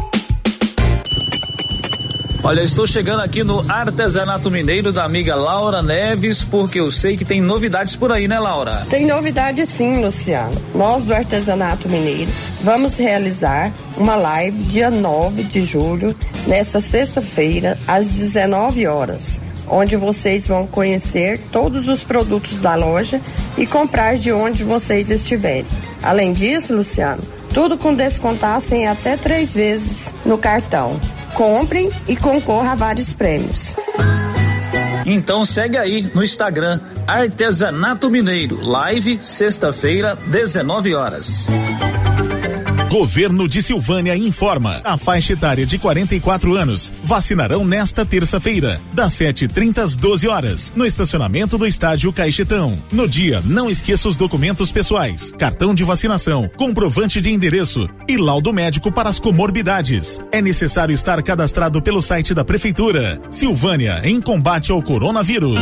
[2.43, 7.23] Olha, estou chegando aqui no Artesanato Mineiro da amiga Laura Neves, porque eu sei que
[7.23, 8.83] tem novidades por aí, né, Laura?
[8.89, 10.59] Tem novidade sim, Luciano.
[10.73, 12.31] Nós do Artesanato Mineiro
[12.63, 16.15] vamos realizar uma live dia 9 de julho,
[16.47, 19.39] nesta sexta-feira, às 19 horas.
[19.67, 23.21] Onde vocês vão conhecer todos os produtos da loja
[23.55, 25.67] e comprar de onde vocês estiverem.
[26.01, 27.21] Além disso, Luciano,
[27.53, 30.99] tudo com descontaço em até três vezes no cartão.
[31.41, 33.75] Comprem e concorra a vários prêmios.
[35.07, 41.47] Então segue aí no Instagram Artesanato Mineiro, live sexta-feira, 19 horas.
[42.91, 44.81] Governo de Silvânia informa.
[44.83, 50.85] A faixa etária de 44 anos vacinarão nesta terça-feira, das 7h30 às 12 horas, no
[50.85, 52.77] estacionamento do estádio Caixetão.
[52.91, 58.51] No dia, não esqueça os documentos pessoais, cartão de vacinação, comprovante de endereço e laudo
[58.51, 60.19] médico para as comorbidades.
[60.29, 63.21] É necessário estar cadastrado pelo site da Prefeitura.
[63.31, 65.61] Silvânia, em combate ao coronavírus.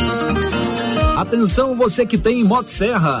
[1.16, 3.20] Atenção você que tem Motosserra.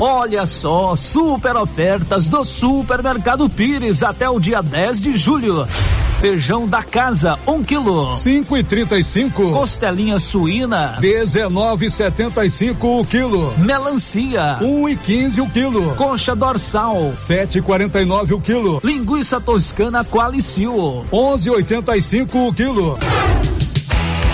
[0.00, 5.66] Olha só, super ofertas do Supermercado Pires até o dia 10 de julho.
[6.20, 8.14] Feijão da casa, um quilo.
[8.14, 9.50] Cinco e trinta e cinco.
[9.50, 10.96] Costelinha suína.
[11.00, 13.52] Dezenove e setenta e cinco o quilo.
[13.58, 14.58] Melancia.
[14.60, 15.94] Um e quinze o quilo.
[15.96, 17.12] Coxa dorsal.
[17.14, 18.80] Sete e quarenta e nove o quilo.
[18.84, 21.06] Linguiça toscana Qualicil.
[21.12, 22.98] Onze e oitenta e cinco o quilo.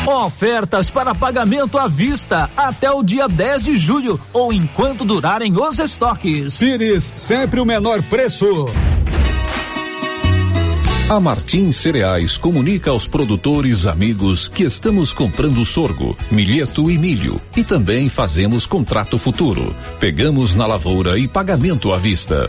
[0.07, 5.79] Ofertas para pagamento à vista até o dia 10 de julho ou enquanto durarem os
[5.79, 6.59] estoques.
[6.59, 8.67] Pires, sempre o menor preço.
[11.09, 17.65] A Martins Cereais comunica aos produtores amigos que estamos comprando sorgo, milheto e milho e
[17.65, 19.75] também fazemos contrato futuro.
[19.99, 22.47] Pegamos na lavoura e pagamento à vista.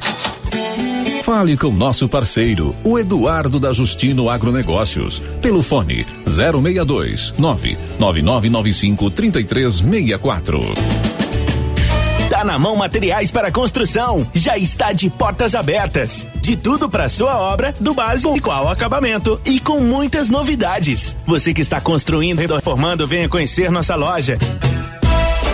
[1.26, 10.60] Fale com nosso parceiro, o Eduardo da Justino Agronegócios, pelo fone 062 99995 3364.
[12.30, 14.27] Tá na mão materiais para construção.
[14.35, 16.27] Já está de portas abertas.
[16.41, 21.15] De tudo para sua obra, do básico ao acabamento e com muitas novidades.
[21.26, 24.38] Você que está construindo e reformando, venha conhecer nossa loja.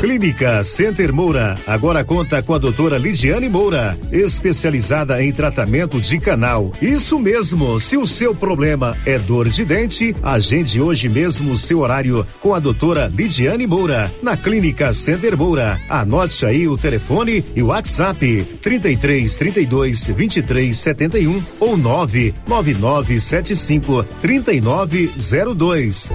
[0.00, 6.70] Clínica Center Moura agora conta com a doutora Ligiane Moura, especializada em tratamento de canal.
[6.82, 11.78] Isso mesmo, se o seu problema é dor de dente, agende hoje mesmo o seu
[11.80, 15.80] horário com a doutora Lidiane Moura, na Clínica Center Moura.
[15.88, 26.10] Anote aí o telefone e o WhatsApp 33 32 23 71 ou 99975 3902.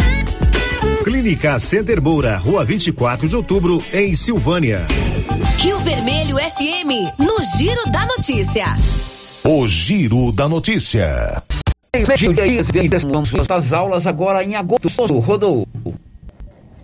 [1.04, 4.82] Clínica Center Moura, Rua 24 de Outubro, em Silvânia.
[5.58, 8.76] Rio Vermelho FM, no Giro da Notícia.
[9.44, 11.42] O Giro da Notícia.
[13.50, 15.20] As aulas agora em agosto.
[15.20, 15.68] Rodou.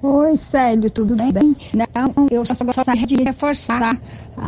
[0.02, 1.56] Oi, Célio, tudo bem?
[1.76, 4.00] Não, eu só gostaria de reforçar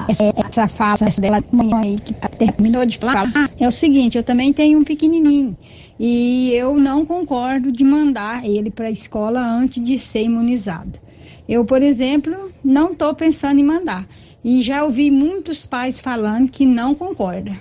[0.07, 1.43] essa fala dela
[1.83, 3.31] aí que terminou de falar.
[3.35, 5.55] Ah, é o seguinte, eu também tenho um pequenininho
[5.99, 10.97] e eu não concordo de mandar ele para a escola antes de ser imunizado.
[11.47, 14.07] Eu, por exemplo, não estou pensando em mandar.
[14.43, 17.57] E já ouvi muitos pais falando que não concordam.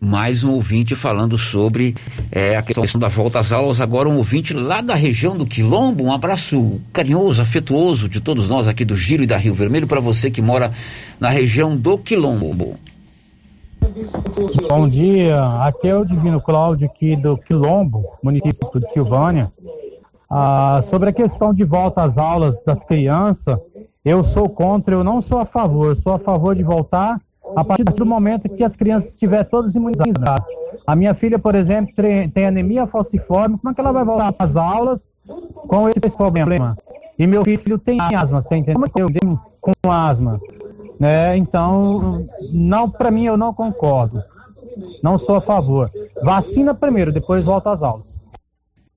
[0.00, 1.94] Mais um ouvinte falando sobre
[2.30, 3.80] é, a questão da volta às aulas.
[3.80, 6.04] Agora, um ouvinte lá da região do Quilombo.
[6.04, 10.00] Um abraço carinhoso, afetuoso de todos nós aqui do Giro e da Rio Vermelho para
[10.00, 10.72] você que mora
[11.18, 12.78] na região do Quilombo.
[14.68, 19.50] Bom dia, aqui é o Divino Cláudio aqui do Quilombo, município de Silvânia.
[20.28, 23.58] Ah, sobre a questão de volta às aulas das crianças,
[24.04, 27.18] eu sou contra, eu não sou a favor, sou a favor de voltar
[27.56, 30.44] a partir do momento que as crianças estiverem todas imunizadas.
[30.86, 31.94] A minha filha, por exemplo,
[32.34, 35.10] tem anemia falciforme, como é que ela vai voltar às aulas
[35.66, 36.76] com esse problema?
[37.18, 38.84] E meu filho tem asma, você entendeu?
[38.96, 39.40] Eu tenho
[39.82, 40.38] com asma.
[40.98, 41.36] Né?
[41.36, 44.22] Então, não para mim eu não concordo.
[45.02, 45.88] Não sou a favor.
[46.22, 48.18] Vacina primeiro, depois volta às aulas.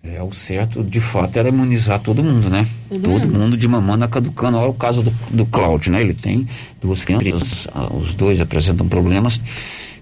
[0.03, 2.67] É, o certo, de fato, era imunizar todo mundo, né?
[2.89, 3.39] Todo, todo mundo.
[3.39, 4.57] mundo de mamãe caducando.
[4.57, 6.01] Olha o caso do, do Cláudio, né?
[6.01, 6.47] Ele tem
[6.81, 7.67] duas crianças,
[8.03, 9.39] os dois apresentam problemas.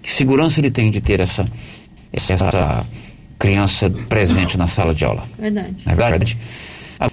[0.01, 1.45] Que segurança ele tem de ter essa,
[2.13, 2.85] essa
[3.37, 5.23] criança presente na sala de aula.
[5.37, 5.83] Verdade.
[5.85, 6.37] Não é verdade?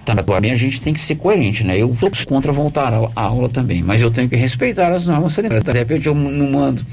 [0.05, 1.81] Também a gente tem que ser coerente, né?
[1.81, 5.63] Eu sou contra voltar à aula também, mas eu tenho que respeitar as normas sanitárias.
[5.63, 6.85] De repente eu não mando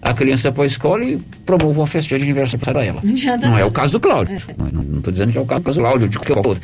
[0.00, 1.16] a criança para a escola e
[1.46, 3.00] promovo uma festa de aniversário para ela.
[3.40, 4.34] Não é o caso do Cláudio.
[4.34, 4.54] É.
[4.72, 6.62] Não estou dizendo que é o caso do Cláudio, de qualquer outro.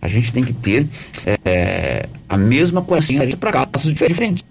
[0.00, 0.86] A gente tem que ter
[1.44, 4.44] é, a mesma coerência para casos diferentes.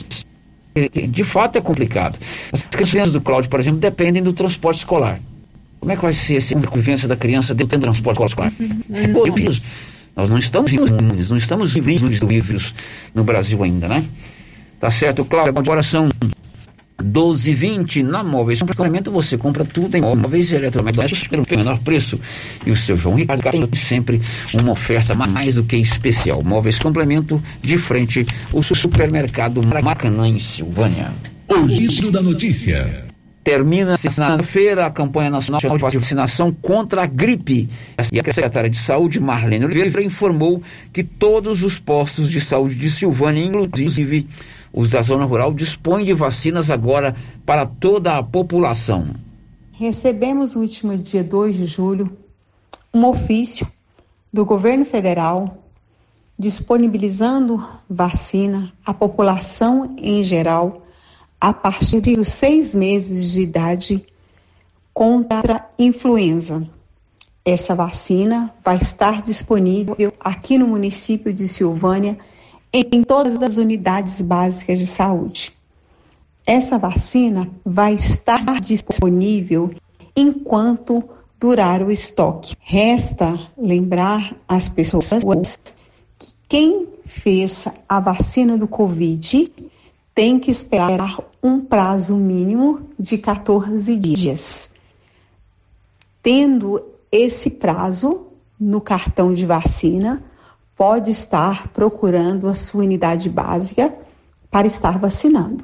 [1.10, 2.20] De fato é complicado.
[2.52, 5.22] As crianças do Cláudio, por exemplo, dependem do transporte escolar.
[5.80, 8.52] Como é que vai ser essa convivência da criança dentro do transporte escolar?
[8.60, 8.82] Uhum.
[8.92, 9.24] É, pô,
[10.16, 12.74] nós não estamos imunes, não estamos livres do vírus
[13.14, 14.06] no Brasil ainda, né?
[14.80, 15.58] Tá certo, Cláudio?
[15.58, 16.10] Agora são
[17.02, 22.20] 12,20 na Móveis Complemento você compra tudo em móveis e eletrodomésticos pelo menor preço.
[22.66, 24.22] E o seu João Ricardo tem sempre
[24.54, 26.42] uma oferta mais do que especial.
[26.42, 31.12] Móveis Complemento de frente o supermercado Maracanã em Silvânia.
[31.48, 33.06] O giro da notícia.
[33.46, 37.70] Termina sexta-feira a campanha nacional de vacinação contra a gripe.
[38.12, 42.90] E a secretária de Saúde, Marlene Oliveira, informou que todos os postos de saúde de
[42.90, 44.28] Silvânia, inclusive
[44.74, 47.16] os da zona rural dispõem de vacinas agora
[47.46, 49.14] para toda a população.
[49.74, 52.18] Recebemos no último dia 2 de julho
[52.92, 53.68] um ofício
[54.34, 55.64] do governo federal
[56.38, 60.85] disponibilizando vacina à população em geral
[61.46, 64.04] a partir dos seis meses de idade
[64.92, 66.68] contra influenza.
[67.46, 72.18] Essa vacina vai estar disponível aqui no município de Silvânia
[72.74, 75.54] em todas as unidades básicas de saúde.
[76.48, 79.70] Essa vacina vai estar disponível
[80.16, 81.04] enquanto
[81.40, 82.56] durar o estoque.
[82.60, 85.12] Resta lembrar as pessoas
[86.18, 89.54] que quem fez a vacina do Covid
[90.16, 94.74] tem que esperar um prazo mínimo de 14 dias.
[96.24, 98.28] Tendo esse prazo
[98.60, 100.24] no cartão de vacina,
[100.76, 103.94] pode estar procurando a sua unidade básica
[104.50, 105.64] para estar vacinando.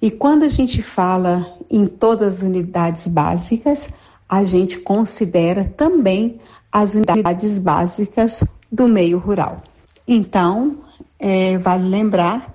[0.00, 3.90] E quando a gente fala em todas as unidades básicas,
[4.28, 6.38] a gente considera também
[6.70, 9.62] as unidades básicas do meio rural.
[10.06, 10.78] Então,
[11.18, 12.54] é, vale lembrar,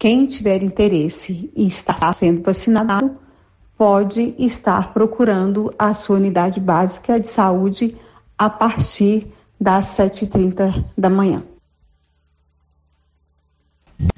[0.00, 3.18] quem tiver interesse em estar sendo vacinado,
[3.76, 7.94] pode estar procurando a sua unidade básica de saúde
[8.36, 9.26] a partir
[9.60, 11.42] das 7h30 da manhã.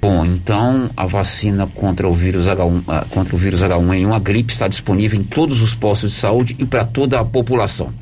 [0.01, 4.53] Bom, então a vacina contra o vírus H1, ah, contra o vírus H1N1, a gripe
[4.53, 7.93] está disponível em todos os postos de saúde e para toda a população.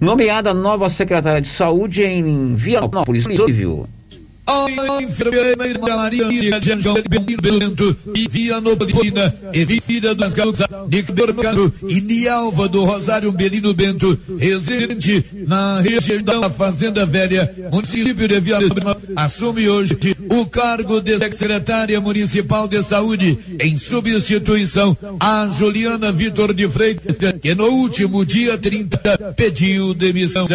[0.00, 3.88] Nomeada nova secretária de saúde em Vianópolis, Silvio
[4.48, 12.00] a enfermeira Maria de Anjão Bento e Vianopolina e Vida das Gaúchas, Nick Mercado e
[12.00, 19.68] Nialva do Rosário Belino Bento, residente na região da Fazenda Velha, município de Vianópolis, assume
[19.68, 19.98] hoje
[20.30, 27.54] o cargo de secretária municipal de saúde em substituição a Juliana Vitor de Freitas, que
[27.54, 30.46] no último dia 30 pediu demissão.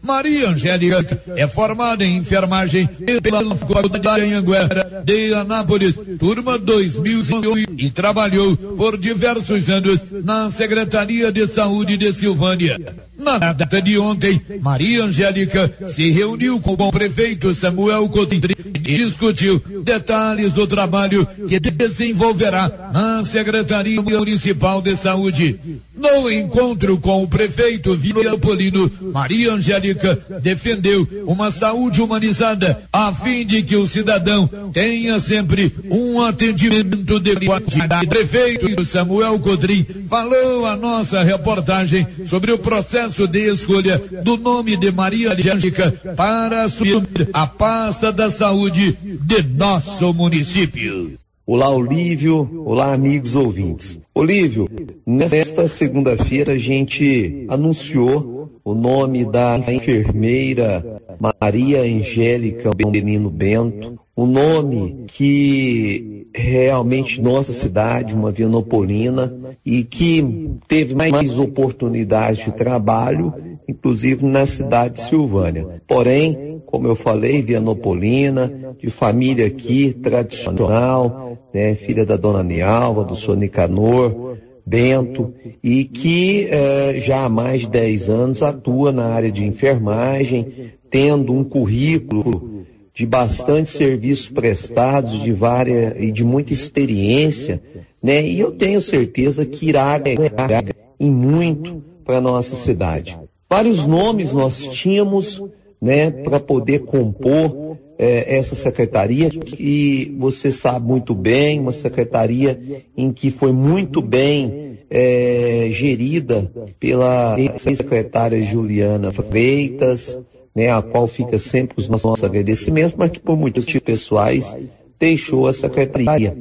[0.00, 2.88] Maria Angélica é formada em enfermagem
[3.20, 11.46] pela Faculdade Anhanguera de Anápolis, turma 2001 e trabalhou por diversos anos na Secretaria de
[11.46, 12.78] Saúde de Silvânia.
[13.20, 18.40] Na data de ontem, Maria Angélica se reuniu com o prefeito Samuel Coutinho
[18.74, 25.60] e discutiu detalhes do trabalho que desenvolverá na Secretaria Municipal de Saúde.
[25.94, 33.62] No encontro com o prefeito Vinopolino, Maria Angélica defendeu uma saúde humanizada a fim de
[33.62, 38.06] que o cidadão tenha sempre um atendimento de qualidade.
[38.06, 44.76] Prefeito Samuel Codrim falou a nossa reportagem sobre o processo processo de escolha do nome
[44.76, 51.18] de Maria Angélica para assumir a pasta da saúde de nosso município.
[51.44, 52.62] Olá, Olívio.
[52.64, 53.98] Olá, amigos ouvintes.
[54.14, 54.68] Olívio,
[55.04, 65.04] nesta segunda-feira a gente anunciou o nome da enfermeira Maria Angélica Benino Bento, um nome
[65.06, 73.32] que realmente nossa cidade, uma vianopolina, e que teve mais oportunidades de trabalho,
[73.66, 75.82] inclusive na cidade de Silvânia.
[75.88, 83.16] Porém, como eu falei, vianopolina, de família aqui, tradicional, né, filha da dona Nialva, do
[83.16, 85.32] senhor Nicanor, Bento,
[85.64, 91.32] e que eh, já há mais de 10 anos atua na área de enfermagem, tendo
[91.32, 92.59] um currículo
[93.00, 97.58] de bastante serviços prestados, de várias e de muita experiência,
[98.02, 98.22] né?
[98.22, 100.62] E eu tenho certeza que irá agregar
[101.00, 103.18] em muito para a nossa cidade.
[103.48, 105.42] Vários nomes nós tínhamos,
[105.80, 113.10] né, para poder compor é, essa secretaria, e você sabe muito bem, uma secretaria em
[113.14, 120.18] que foi muito bem é, gerida pela secretária Juliana Freitas,
[120.54, 124.56] né, a qual fica sempre os nossos agradecimentos, mas que por motivos pessoais
[124.98, 126.36] deixou a secretaria.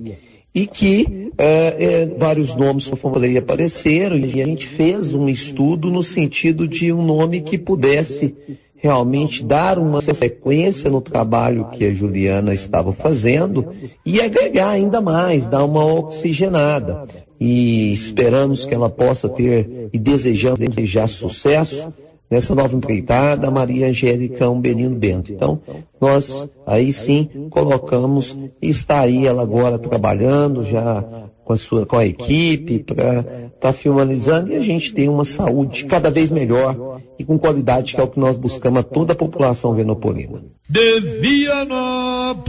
[0.53, 5.29] E que é, é, vários nomes, como eu falei, apareceram e a gente fez um
[5.29, 8.35] estudo no sentido de um nome que pudesse
[8.75, 13.73] realmente dar uma sequência no trabalho que a Juliana estava fazendo
[14.05, 17.07] e agregar ainda mais, dar uma oxigenada.
[17.39, 21.93] E esperamos que ela possa ter e desejamos desejar sucesso
[22.29, 25.31] nessa nova empreitada, Maria Angélica Umberino Bento.
[25.31, 25.61] Então,
[25.99, 31.03] nós aí sim colocamos, e está aí ela agora trabalhando já
[31.43, 35.25] com a sua com a equipe para estar tá finalizando e a gente tem uma
[35.25, 39.13] saúde cada vez melhor e com qualidade que é o que nós buscamos a toda
[39.13, 40.43] a população venopolina.
[40.69, 42.45] De Vianópolis,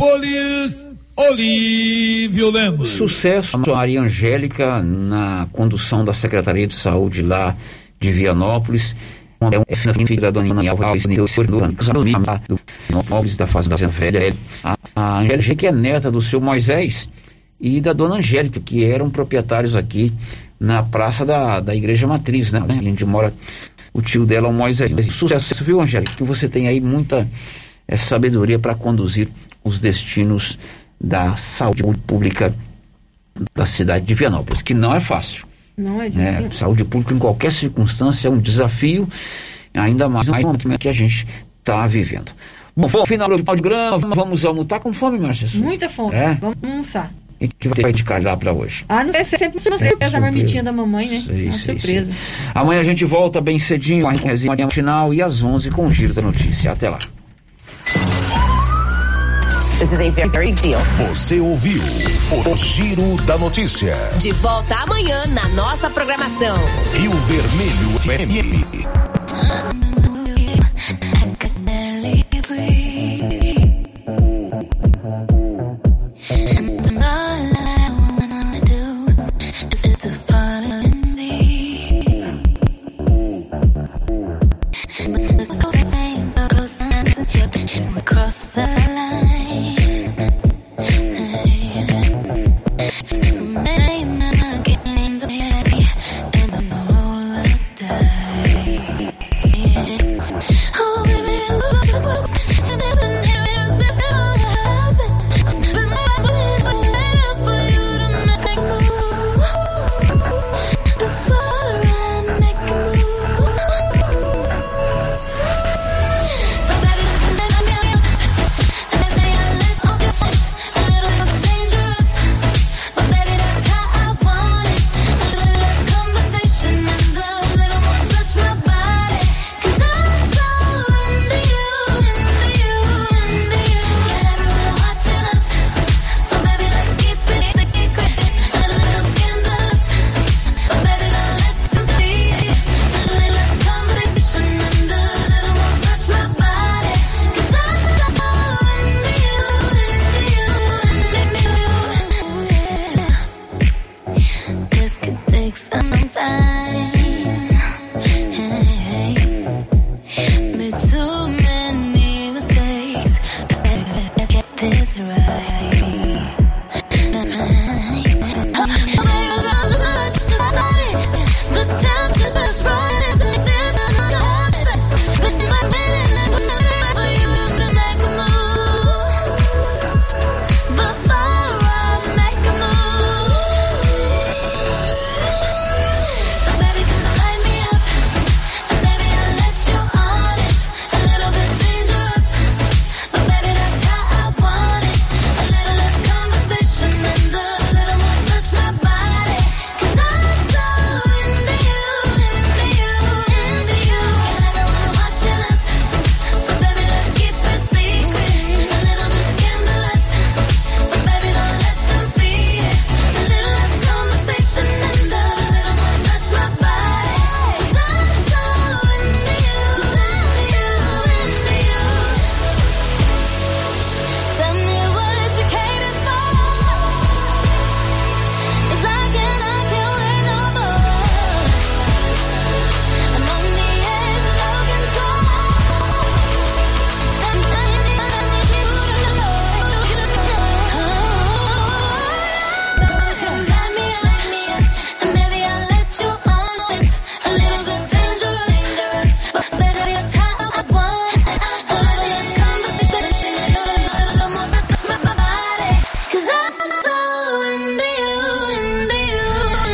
[1.17, 2.91] Olívio Lemos.
[2.91, 7.57] Sucesso a Maria Angélica na condução da Secretaria de Saúde lá
[7.99, 8.95] de Vianópolis
[9.67, 12.61] é filho da dona Alves, do
[13.09, 14.35] Móveis da Fazenda Velha.
[14.63, 17.09] A, a Angélica, que é neta do seu Moisés
[17.59, 20.13] e da dona Angélica, que eram proprietários aqui
[20.59, 22.61] na praça da, da Igreja Matriz, né?
[22.61, 23.33] Onde mora
[23.95, 24.91] o tio dela, o Moisés.
[25.07, 26.15] Sucesso, viu, Angélica?
[26.15, 27.27] Que você tem aí muita
[27.89, 29.29] é, sabedoria para conduzir
[29.65, 30.59] os destinos
[31.01, 32.55] da saúde pública
[33.55, 35.47] da cidade de Vianópolis, que não é fácil.
[35.81, 36.49] Não é né?
[36.53, 39.09] Saúde pública em qualquer circunstância é um desafio,
[39.75, 41.27] ainda mais no momento que a gente
[41.59, 42.33] está vivendo.
[42.77, 45.49] Bom, final do grama, vamos almoçar com fome, Márcia?
[45.55, 46.15] Muita fome.
[46.15, 46.35] É?
[46.35, 47.13] Vamos almoçar.
[47.41, 48.85] E que vai de lá para hoje?
[48.87, 51.25] Ah, não sei, sempre surpresa a marmitinha da mamãe, né?
[51.27, 52.13] Sei, Uma sei, surpresa.
[52.13, 52.51] Sei.
[52.55, 56.13] Amanhã a gente volta bem cedinho, a resenha final e às 11 com o Giro
[56.13, 56.71] da Notícia.
[56.71, 56.99] Até lá.
[59.81, 60.79] This is a very, very deal.
[61.09, 63.97] Você ouviu o Giro da Notícia.
[64.19, 66.55] De volta amanhã na nossa programação.
[66.93, 68.91] Rio Vermelho FM.